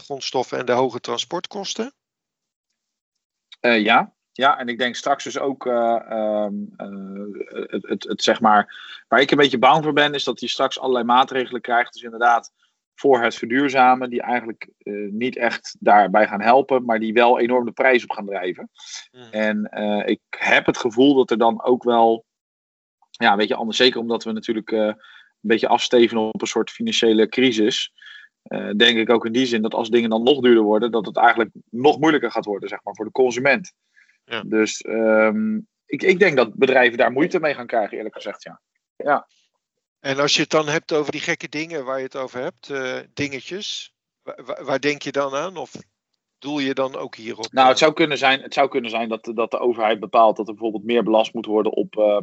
grondstoffen 0.00 0.58
en 0.58 0.66
de 0.66 0.72
hoge 0.72 1.00
transportkosten. 1.00 1.94
ja, 3.60 4.14
ja, 4.36 4.58
en 4.58 4.68
ik 4.68 4.78
denk 4.78 4.94
straks 4.94 5.24
dus 5.24 5.38
ook 5.38 5.66
uh, 5.66 6.46
het, 7.66 7.88
het, 7.88 8.04
het, 8.04 8.22
zeg 8.22 8.40
maar. 8.40 8.82
Waar 9.08 9.20
ik 9.20 9.30
een 9.30 9.36
beetje 9.36 9.58
bang 9.58 9.84
voor 9.84 9.92
ben, 9.92 10.14
is 10.14 10.24
dat 10.24 10.40
je 10.40 10.48
straks 10.48 10.78
allerlei 10.78 11.04
maatregelen 11.04 11.60
krijgt. 11.60 11.92
Dus 11.92 12.02
inderdaad, 12.02 12.52
voor 12.94 13.22
het 13.22 13.34
verduurzamen, 13.34 14.10
die 14.10 14.22
eigenlijk 14.22 14.68
uh, 14.78 15.12
niet 15.12 15.36
echt 15.36 15.76
daarbij 15.80 16.26
gaan 16.26 16.40
helpen, 16.40 16.84
maar 16.84 16.98
die 16.98 17.12
wel 17.12 17.40
enorm 17.40 17.64
de 17.64 17.72
prijs 17.72 18.02
op 18.02 18.10
gaan 18.10 18.26
drijven. 18.26 18.70
Mm. 19.10 19.22
En 19.30 19.68
ik 20.06 20.20
heb 20.38 20.66
het 20.66 20.78
gevoel 20.78 21.14
dat 21.14 21.30
er 21.30 21.38
dan 21.38 21.64
ook 21.64 21.82
wel. 21.82 22.24
Ja, 23.10 23.36
weet 23.36 23.48
je, 23.48 23.54
anders 23.54 23.76
zeker 23.76 24.00
omdat 24.00 24.24
we 24.24 24.32
natuurlijk 24.32 24.70
een 24.70 24.96
beetje 25.40 25.68
afsteven 25.68 26.18
op 26.18 26.40
een 26.40 26.46
soort 26.46 26.70
financiële 26.70 27.28
crisis. 27.28 27.92
denk 28.76 28.98
ik 28.98 29.10
ook 29.10 29.26
in 29.26 29.32
die 29.32 29.46
zin 29.46 29.62
dat 29.62 29.74
als 29.74 29.90
dingen 29.90 30.10
dan 30.10 30.22
nog 30.22 30.40
duurder 30.40 30.62
worden, 30.62 30.90
dat 30.90 31.06
het 31.06 31.16
eigenlijk 31.16 31.50
nog 31.70 31.98
moeilijker 31.98 32.30
gaat 32.30 32.44
worden, 32.44 32.68
zeg 32.68 32.78
maar, 32.82 32.94
voor 32.94 33.04
de 33.04 33.10
consument. 33.10 33.72
Ja. 34.24 34.42
Dus 34.46 34.84
um, 34.86 35.66
ik, 35.86 36.02
ik 36.02 36.18
denk 36.18 36.36
dat 36.36 36.54
bedrijven 36.54 36.98
daar 36.98 37.12
moeite 37.12 37.40
mee 37.40 37.54
gaan 37.54 37.66
krijgen, 37.66 37.96
eerlijk 37.96 38.14
gezegd. 38.14 38.42
Ja. 38.42 38.60
ja. 38.96 39.26
En 40.00 40.18
als 40.18 40.34
je 40.34 40.40
het 40.40 40.50
dan 40.50 40.68
hebt 40.68 40.92
over 40.92 41.12
die 41.12 41.20
gekke 41.20 41.48
dingen 41.48 41.84
waar 41.84 41.98
je 41.98 42.04
het 42.04 42.16
over 42.16 42.40
hebt, 42.40 42.68
uh, 42.68 42.96
dingetjes, 43.14 43.94
waar, 44.22 44.64
waar, 44.64 44.80
denk 44.80 45.02
je 45.02 45.12
dan 45.12 45.34
aan? 45.34 45.56
Of 45.56 45.72
doel 46.38 46.58
je 46.58 46.74
dan 46.74 46.96
ook 46.96 47.16
hierop? 47.16 47.52
Nou, 47.52 47.68
het 47.68 47.78
zou 47.78 47.92
kunnen 47.92 48.18
zijn, 48.18 48.40
het 48.40 48.54
zou 48.54 48.68
kunnen 48.68 48.90
zijn 48.90 49.08
dat, 49.08 49.32
dat 49.34 49.50
de 49.50 49.58
overheid 49.58 50.00
bepaalt 50.00 50.36
dat 50.36 50.46
er 50.46 50.52
bijvoorbeeld 50.52 50.84
meer 50.84 51.02
belast 51.02 51.34
moet 51.34 51.46
worden 51.46 51.72
op 51.72 51.96
uh, 51.96 52.18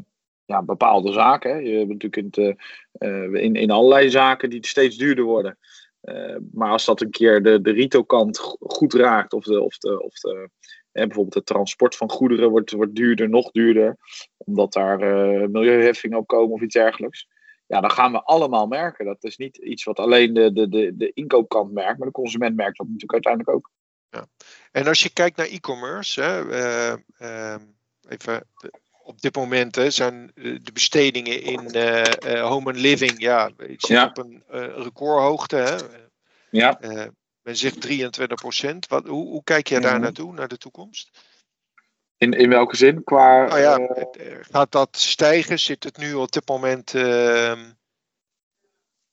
ja, 0.45 0.63
bepaalde 0.63 1.11
zaken. 1.11 1.51
Hè. 1.51 1.57
Je 1.57 1.77
hebt 1.77 1.89
natuurlijk 1.89 2.35
in, 2.37 2.57
uh, 2.99 3.43
in, 3.43 3.55
in 3.55 3.71
allerlei 3.71 4.09
zaken 4.09 4.49
die 4.49 4.67
steeds 4.67 4.97
duurder 4.97 5.25
worden. 5.25 5.57
maar 6.51 6.71
als 6.71 6.85
dat 6.85 7.01
een 7.01 7.11
keer 7.11 7.43
de, 7.43 7.61
de 7.61 7.71
rito-kant 7.71 8.37
goed 8.59 8.93
raakt, 8.93 9.33
of 9.33 9.43
de, 9.43 9.61
of 9.61 9.77
de, 9.77 10.03
of 10.03 10.13
de 10.13 10.49
en 10.91 11.05
bijvoorbeeld 11.07 11.33
het 11.33 11.45
transport 11.45 11.95
van 11.95 12.09
goederen 12.09 12.49
wordt, 12.49 12.71
wordt 12.71 12.95
duurder, 12.95 13.29
nog 13.29 13.51
duurder, 13.51 13.97
omdat 14.37 14.73
daar 14.73 15.01
uh, 15.01 15.47
milieuheffingen 15.47 16.17
op 16.17 16.27
komen 16.27 16.53
of 16.53 16.61
iets 16.61 16.73
dergelijks. 16.73 17.27
Ja, 17.67 17.81
dan 17.81 17.91
gaan 17.91 18.11
we 18.11 18.23
allemaal 18.23 18.67
merken. 18.67 19.05
Dat 19.05 19.23
is 19.23 19.37
niet 19.37 19.57
iets 19.57 19.83
wat 19.83 19.99
alleen 19.99 20.33
de, 20.33 20.53
de, 20.53 20.69
de, 20.69 20.97
de 20.97 21.11
inkoopkant 21.13 21.71
merkt, 21.71 21.97
maar 21.97 22.07
de 22.07 22.13
consument 22.13 22.55
merkt 22.55 22.77
dat 22.77 22.85
natuurlijk 22.85 23.13
uiteindelijk 23.13 23.55
ook. 23.55 23.69
Ja. 24.09 24.25
En 24.71 24.87
als 24.87 25.03
je 25.03 25.13
kijkt 25.13 25.37
naar 25.37 25.45
e-commerce, 25.45 26.21
uh, 26.21 26.93
uh, 27.27 27.55
even 28.09 28.43
op 29.03 29.21
dit 29.21 29.35
moment 29.35 29.75
hè, 29.75 29.89
zijn 29.89 30.31
de 30.33 30.71
bestedingen 30.73 31.41
in 31.41 31.75
uh, 31.75 32.49
home 32.49 32.65
and 32.65 32.79
living, 32.79 33.19
ja, 33.19 33.49
ik 33.57 33.85
zit 33.85 33.97
ja. 33.97 34.05
op 34.05 34.17
een 34.17 34.43
recordhoogte. 34.75 35.55
Hè. 35.55 35.75
Ja. 36.49 36.79
Men 37.41 37.55
zegt 37.55 37.81
23 37.81 38.37
procent. 38.37 38.87
Wat, 38.87 39.07
hoe, 39.07 39.27
hoe 39.27 39.43
kijk 39.43 39.67
jij 39.67 39.79
daar 39.79 39.93
Mhm. 39.93 40.01
naartoe, 40.01 40.33
naar 40.33 40.47
de 40.47 40.57
toekomst? 40.57 41.19
In, 42.17 42.31
in 42.33 42.49
welke 42.49 42.75
zin? 42.75 43.03
Qua, 43.03 43.45
Nou 43.45 43.59
ja, 43.59 43.77
eh, 43.77 44.37
gaat 44.41 44.71
dat 44.71 44.97
stijgen? 44.97 45.59
Zit 45.59 45.83
het 45.83 45.97
nu 45.97 46.13
op 46.13 46.31
dit 46.31 46.47
moment. 46.47 46.93
ehm, 46.93 47.59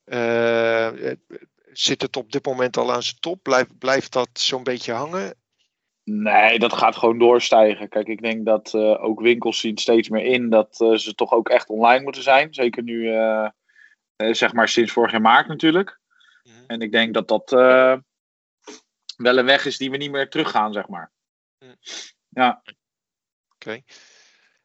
eh, 0.04 1.12
zit 1.72 2.02
het 2.02 2.16
op 2.16 2.32
dit 2.32 2.46
moment 2.46 2.76
al 2.76 2.92
aan 2.92 3.02
zijn 3.02 3.16
top? 3.20 3.42
Blijft, 3.42 3.78
blijft 3.78 4.12
dat 4.12 4.28
zo'n 4.32 4.62
beetje 4.62 4.92
hangen? 4.92 5.34
Nee, 6.04 6.58
dat 6.58 6.72
gaat 6.72 6.96
gewoon 6.96 7.18
doorstijgen. 7.18 7.88
Kijk, 7.88 8.06
ik 8.06 8.22
denk 8.22 8.46
dat 8.46 8.74
eh, 8.74 9.04
ook 9.04 9.20
winkels 9.20 9.60
zien 9.60 9.78
steeds 9.78 10.08
meer 10.08 10.24
in 10.24 10.50
dat 10.50 10.80
eh, 10.80 10.94
ze 10.94 11.14
toch 11.14 11.32
ook 11.32 11.48
echt 11.48 11.68
online 11.68 12.02
moeten 12.02 12.22
zijn. 12.22 12.54
Zeker 12.54 12.82
nu, 12.82 13.08
eh, 13.12 13.48
eh, 14.16 14.32
zeg 14.34 14.52
maar 14.52 14.68
sinds 14.68 14.92
vorig 14.92 15.10
jaar 15.10 15.20
maart 15.20 15.48
natuurlijk. 15.48 16.00
Mhm. 16.42 16.54
En 16.66 16.80
ik 16.80 16.92
denk 16.92 17.14
dat 17.14 17.28
dat 17.28 17.52
eh, 17.52 17.96
wel 19.18 19.38
een 19.38 19.44
weg 19.44 19.64
is 19.64 19.76
die 19.76 19.90
we 19.90 19.96
niet 19.96 20.10
meer 20.10 20.28
teruggaan, 20.28 20.72
zeg 20.72 20.88
maar. 20.88 21.12
Mm. 21.58 21.76
Ja, 22.28 22.62
Oké. 23.58 23.82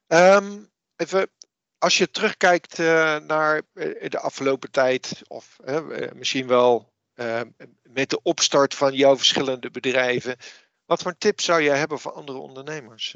Ehm, 0.08 0.64
even, 0.96 1.30
als 1.78 1.98
je 1.98 2.10
terugkijkt 2.10 2.80
eh, 2.80 3.20
naar 3.20 3.62
eh, 3.74 4.10
de 4.10 4.20
afgelopen 4.20 4.72
tijd, 4.72 5.22
of 5.28 5.60
eh, 5.64 6.12
misschien 6.14 6.48
wel 6.48 6.92
met 7.82 8.10
de 8.10 8.22
opstart 8.22 8.76
van 8.76 8.94
jouw 8.94 9.16
verschillende 9.16 9.72
bedrijven, 9.72 10.36
wat 10.86 11.02
voor 11.02 11.18
tip 11.18 11.42
zou 11.42 11.62
je 11.62 11.70
hebben 11.70 12.00
voor 12.00 12.12
andere 12.12 12.38
ondernemers? 12.38 13.16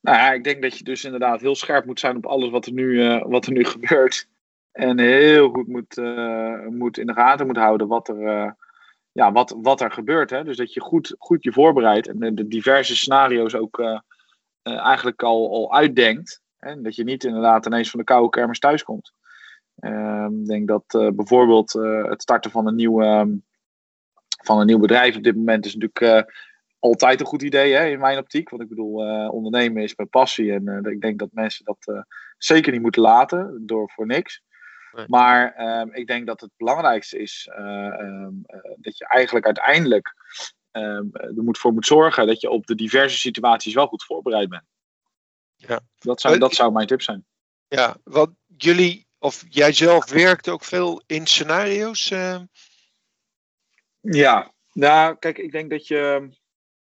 Nou 0.00 0.16
ja, 0.16 0.32
ik 0.32 0.44
denk 0.44 0.62
dat 0.62 0.78
je 0.78 0.84
dus 0.84 1.04
inderdaad 1.04 1.40
heel 1.40 1.54
scherp 1.54 1.84
moet 1.84 2.00
zijn 2.00 2.16
op 2.16 2.26
alles 2.26 2.50
wat 2.50 2.66
er 2.66 2.72
nu, 2.72 3.18
wat 3.18 3.46
er 3.46 3.52
nu 3.52 3.64
gebeurt. 3.74 4.28
En 4.72 4.98
heel 4.98 5.50
goed 5.50 5.68
moet, 5.68 5.96
moet 6.70 6.98
in 6.98 7.06
de 7.06 7.12
gaten 7.12 7.46
moet 7.46 7.56
houden 7.56 7.88
wat 7.88 8.08
er, 8.08 8.56
ja, 9.18 9.32
wat, 9.32 9.56
wat 9.62 9.80
er 9.80 9.90
gebeurt. 9.90 10.30
Hè? 10.30 10.44
Dus 10.44 10.56
dat 10.56 10.72
je 10.72 10.80
goed, 10.80 11.14
goed 11.18 11.44
je 11.44 11.52
voorbereidt 11.52 12.08
en 12.08 12.34
de, 12.34 12.48
diverse 12.48 12.96
scenario's 12.96 13.54
ook 13.54 13.78
eh, 13.78 13.98
eh, 14.62 14.78
eigenlijk 14.78 15.22
al, 15.22 15.50
al 15.50 15.74
uitdenkt. 15.74 16.42
En 16.58 16.82
dat 16.82 16.94
je 16.94 17.04
niet 17.04 17.24
inderdaad 17.24 17.66
ineens 17.66 17.90
van 17.90 17.98
de 17.98 18.04
koude 18.04 18.28
kermis 18.28 18.58
thuiskomt. 18.58 19.12
Ehm, 19.78 20.40
Ik 20.40 20.46
denk 20.46 20.68
dat 20.68 20.84
eh, 20.86 21.08
bijvoorbeeld 21.12 21.72
het 22.08 22.22
starten 22.22 22.50
van 22.50 22.66
een, 22.66 22.74
nieuw, 22.74 23.02
ehm, 23.02 23.30
van 24.44 24.60
een 24.60 24.66
nieuw 24.66 24.78
bedrijf 24.78 25.16
op 25.16 25.22
dit 25.22 25.36
moment 25.36 25.66
is 25.66 25.74
natuurlijk 25.76 26.32
altijd 26.78 27.20
een 27.20 27.26
goed 27.26 27.42
idee 27.42 27.72
hè, 27.72 27.86
in 27.86 27.98
mijn 27.98 28.18
optiek. 28.18 28.50
Want 28.50 28.62
ik 28.62 28.68
bedoel, 28.68 28.94
ondernemen 29.30 29.82
is 29.82 29.96
mijn 29.96 30.08
passie. 30.08 30.52
En 30.52 30.84
ik 30.84 31.00
denk 31.00 31.18
dat 31.18 31.28
mensen 31.32 31.64
dat 31.64 32.04
zeker 32.36 32.72
niet 32.72 32.82
moeten 32.82 33.02
laten 33.02 33.62
door 33.66 33.90
voor 33.90 34.06
niks. 34.06 34.42
Nee. 34.92 35.04
Maar 35.08 35.54
ehm, 35.54 35.88
ik 35.92 36.06
denk 36.06 36.26
dat 36.26 36.40
het 36.40 36.50
belangrijkste 36.56 37.18
is 37.18 37.48
eh, 37.50 37.86
ehm, 37.86 38.32
eh, 38.46 38.72
dat 38.76 38.98
je 38.98 39.06
eigenlijk 39.06 39.46
uiteindelijk 39.46 40.14
ehm, 40.70 41.06
er 41.12 41.42
moet 41.42 41.58
voor 41.58 41.72
moet 41.72 41.86
zorgen 41.86 42.26
dat 42.26 42.40
je 42.40 42.50
op 42.50 42.66
de 42.66 42.74
diverse 42.74 43.18
situaties 43.18 43.74
wel 43.74 43.86
goed 43.86 44.04
voorbereid 44.04 44.48
bent. 44.48 44.64
Ja. 45.56 45.80
Dat 45.98 46.20
zou, 46.20 46.34
Eh, 46.34 46.40
dat 46.40 46.54
zou 46.54 46.72
mijn 46.72 46.86
tip 46.86 47.02
zijn. 47.02 47.26
ja, 47.68 47.96
want 48.04 48.30
jullie, 48.56 49.06
of 49.18 49.44
jij 49.48 49.72
zelf 49.72 50.10
werkt 50.10 50.48
ook 50.48 50.64
veel 50.64 51.02
in 51.06 51.26
scenario's. 51.26 52.08
Ja, 54.00 54.52
nou, 54.72 55.16
kijk, 55.18 55.38
ik 55.38 55.52
denk 55.52 55.70
dat 55.70 55.86
je 55.86 56.30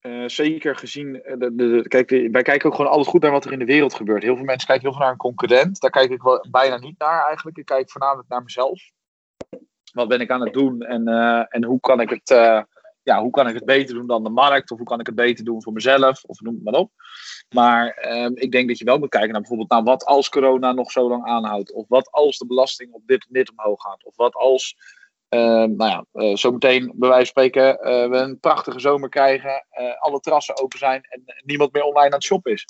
eh, 0.05 0.25
zeker 0.27 0.77
gezien. 0.77 1.23
eh, 1.23 1.38
De, 1.38 1.55
de, 1.55 1.88
kijk, 1.88 2.11
wij 2.11 2.43
kijken 2.43 2.69
ook 2.69 2.75
gewoon 2.75 2.90
alles 2.90 3.07
goed 3.07 3.23
naar 3.23 3.31
wat 3.31 3.45
er 3.45 3.53
in 3.53 3.59
de 3.59 3.64
wereld 3.64 3.95
gebeurt. 3.95 4.23
Heel 4.23 4.37
veel 4.37 4.45
mensen 4.45 4.67
kijken 4.67 4.85
heel 4.85 4.95
veel 4.95 5.03
naar 5.03 5.12
een 5.12 5.19
concurrent. 5.19 5.81
Daar 5.81 5.90
kijk 5.90 6.11
ik 6.11 6.23
wel 6.23 6.47
bijna 6.51 6.79
niet 6.79 6.99
naar 6.99 7.27
eigenlijk. 7.27 7.57
Ik 7.57 7.64
kijk 7.64 7.90
voornamelijk 7.90 8.29
naar 8.29 8.43
mezelf. 8.43 8.83
Wat 9.93 10.09
ben 10.09 10.21
ik 10.21 10.31
aan 10.31 10.40
het 10.40 10.53
doen 10.53 10.83
en, 10.83 11.09
eh, 11.09 11.45
en 11.49 11.64
hoe, 11.64 11.81
kan 11.81 12.01
ik 12.01 12.11
het, 12.11 12.29
ja, 13.03 13.21
hoe 13.21 13.31
kan 13.31 13.49
ik 13.49 13.55
het 13.55 13.64
beter 13.64 13.95
doen 13.95 14.07
dan 14.07 14.23
de 14.23 14.31
markt? 14.31 14.71
Of 14.71 14.79
hoe 14.79 14.87
kan 14.87 15.01
ik 15.01 15.07
het 15.07 15.14
beter 15.14 15.45
doen 15.45 15.62
voor 15.62 15.73
mezelf? 15.73 16.25
Of 16.25 16.40
noem 16.40 16.55
het 16.55 16.64
maar 16.64 16.81
op. 16.81 16.90
Maar 17.55 17.88
ehm, 17.88 18.33
ik 18.35 18.53
denk 18.53 18.69
dat 18.69 18.79
je 18.79 18.85
wel 18.85 18.99
moet 18.99 19.09
kijken 19.09 19.31
naar 19.31 19.40
bijvoorbeeld 19.40 19.71
nou, 19.71 19.83
wat 19.83 20.05
als 20.05 20.29
corona 20.29 20.73
nog 20.73 20.90
zo 20.90 21.09
lang 21.09 21.25
aanhoudt. 21.25 21.73
Of 21.73 21.88
wat 21.88 22.11
als 22.11 22.38
de 22.38 22.47
belasting 22.47 22.93
op 22.93 23.03
dit 23.07 23.27
en 23.27 23.33
dit 23.33 23.51
omhoog 23.57 23.83
gaat. 23.83 24.05
Of 24.05 24.17
wat 24.17 24.35
als 24.35 24.77
nou 25.37 25.85
ja, 25.90 26.05
eh, 26.12 26.37
zometeen 26.37 26.92
bij 26.94 27.09
wijze 27.09 27.33
van 27.33 27.42
spreken 27.44 27.79
eh, 27.81 28.09
we 28.11 28.16
een 28.16 28.40
prachtige 28.40 28.81
zomer 28.81 29.09
krijgen, 29.09 29.66
eh, 29.70 30.01
alle 30.03 30.20
terrassen 30.20 30.57
open 30.62 30.79
zijn 30.79 31.03
en 31.03 31.23
niemand 31.44 31.73
meer 31.73 31.83
online 31.83 32.07
aan 32.07 32.12
het 32.12 32.25
shoppen 32.25 32.53
is. 32.53 32.64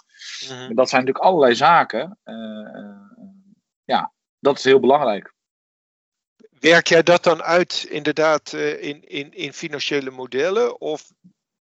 mhm. 0.49 0.75
Dat 0.75 0.89
zijn 0.89 1.01
natuurlijk 1.01 1.25
allerlei 1.25 1.55
zaken. 1.55 2.19
eh, 2.23 2.35
eh, 2.35 3.03
ja, 3.85 4.13
dat 4.39 4.59
is 4.59 4.65
heel 4.65 4.81
belangrijk. 4.81 5.33
Werk 6.61 6.87
jij 6.87 7.03
dat 7.03 7.23
dan 7.23 7.43
uit 7.43 7.87
inderdaad 7.89 8.53
eh, 8.53 8.83
in, 8.83 9.03
in, 9.09 9.33
in 9.35 9.53
financiële 9.53 10.11
modellen? 10.11 10.81
Of 10.81 11.11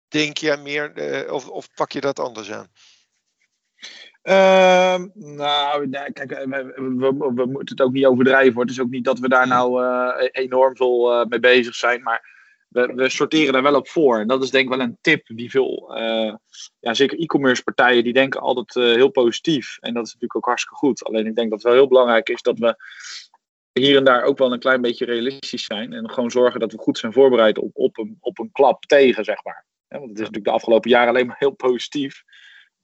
denk 0.09 0.37
jij 0.37 0.57
meer, 0.57 0.93
eh, 0.93 1.33
of, 1.33 1.49
of 1.49 1.69
pak 1.75 1.93
je 1.93 2.01
dat 2.01 2.19
anders 2.19 2.53
aan? 2.53 2.69
Ehm, 4.27 5.07
nou, 5.15 5.91
kijk, 5.91 6.31
we, 6.31 6.73
we, 7.35 7.47
moeten 7.47 7.77
het 7.77 7.81
ook 7.81 7.93
niet 7.93 8.07
overdrijven. 8.07 8.53
Hoor. 8.53 8.63
Het 8.63 8.71
is 8.71 8.81
ook 8.81 8.91
niet 8.91 9.05
dat 9.05 9.19
we 9.19 9.29
daar 9.29 9.47
nou 9.47 9.85
eh, 9.85 10.29
enorm 10.45 10.77
veel 10.77 11.13
eh, 11.13 11.27
mee 11.27 11.41
bezig 11.41 11.75
zijn. 11.75 12.03
Maar 12.03 12.35
we, 12.69 12.93
we 12.95 13.09
sorteren 13.09 13.53
daar 13.53 13.63
wel 13.63 13.75
op 13.75 13.89
voor. 13.89 14.19
En 14.19 14.27
dat 14.27 14.43
is 14.43 14.51
denk 14.51 14.65
ik 14.65 14.77
wel 14.77 14.87
een 14.87 14.99
tip 15.01 15.27
die 15.27 15.51
veel, 15.51 15.95
eh, 15.97 16.35
ja, 16.81 16.95
zeker 16.95 17.19
e-commerce 17.19 17.63
partijen, 17.63 18.05
die 18.05 18.13
denken 18.13 18.41
altijd 18.41 18.75
heel 18.75 19.09
positief. 19.09 19.79
En 19.81 19.95
dat 19.95 20.07
is 20.07 20.13
natuurlijk 20.13 20.37
ook 20.37 20.47
hartstikke 20.47 20.79
goed. 20.79 21.05
Alleen 21.05 21.27
ik 21.27 21.37
denk 21.37 21.51
dat 21.51 21.59
het 21.59 21.69
wel 21.69 21.81
heel 21.81 21.89
belangrijk 21.89 22.29
is 22.29 22.43
dat 22.43 22.59
we 22.59 22.77
hier 23.73 23.97
en 23.97 24.05
daar 24.05 24.23
ook 24.23 24.39
wel 24.39 24.53
een 24.53 24.59
klein 24.59 24.81
beetje 24.81 25.05
realistisch 25.05 25.65
zijn. 25.65 25.93
En 25.93 26.11
gewoon 26.11 26.31
zorgen 26.31 26.61
dat 26.61 26.73
we 26.73 26.79
goed 26.79 26.99
zijn 26.99 27.13
voorbereid 27.13 27.59
op, 27.59 27.71
op, 27.73 27.99
een, 27.99 28.17
op 28.21 28.39
een 28.39 28.53
klap 28.53 28.85
tegen, 28.85 29.25
zeg 29.25 29.45
maar. 29.45 29.67
Want 29.89 30.03
het 30.03 30.13
is 30.13 30.19
natuurlijk 30.19 30.45
de 30.45 30.51
afgelopen 30.51 30.91
jaren 30.91 31.09
alleen 31.09 31.27
maar 31.27 31.37
heel 31.39 31.55
positief. 31.55 32.23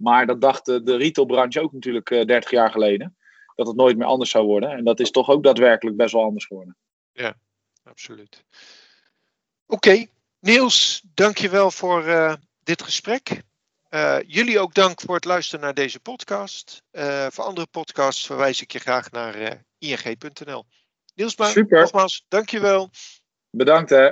Maar 0.02 0.26
dat 0.26 0.40
dacht 0.40 0.64
de, 0.64 0.96
retailbranche 0.96 1.60
ook 1.60 1.72
natuurlijk 1.72 2.10
eh, 2.10 2.26
30 2.26 2.50
jaar 2.50 2.70
geleden. 2.70 3.16
Dat 3.54 3.66
het 3.66 3.76
nooit 3.76 3.96
meer 3.96 4.06
anders 4.06 4.30
zou 4.30 4.46
worden. 4.46 4.70
En 4.70 4.84
dat 4.84 5.00
is 5.00 5.10
toch 5.10 5.28
ook 5.28 5.42
daadwerkelijk 5.42 5.96
best 5.96 6.12
wel 6.12 6.24
anders 6.24 6.46
geworden. 6.46 6.76
Absoluut. 7.84 8.44
Oké, 9.66 10.06
Niels, 10.40 11.02
dankjewel 11.14 11.70
voor 11.70 12.06
eh, 12.06 12.34
dit 12.62 12.82
gesprek. 12.82 13.42
Eh, 13.92 14.18
jullie 14.26 14.58
ook 14.58 14.74
dank 14.74 15.00
voor 15.00 15.14
het 15.14 15.24
luisteren 15.24 15.64
naar 15.64 15.74
deze 15.74 16.00
podcast. 16.00 16.82
Eh, 16.90 17.26
voor 17.30 17.44
andere 17.44 17.66
podcasts 17.66 18.26
verwijs 18.26 18.62
ik 18.62 18.72
je 18.72 18.78
graag 18.78 19.10
naar 19.10 19.34
eh, 19.34 19.58
ing.nl. 19.78 20.64
Niels, 21.14 21.36
maar 21.36 21.50
Super. 21.50 21.80
nogmaals, 21.80 22.24
dankjewel. 22.28 22.90
Bedankt 23.50 23.90
hè. 23.90 24.10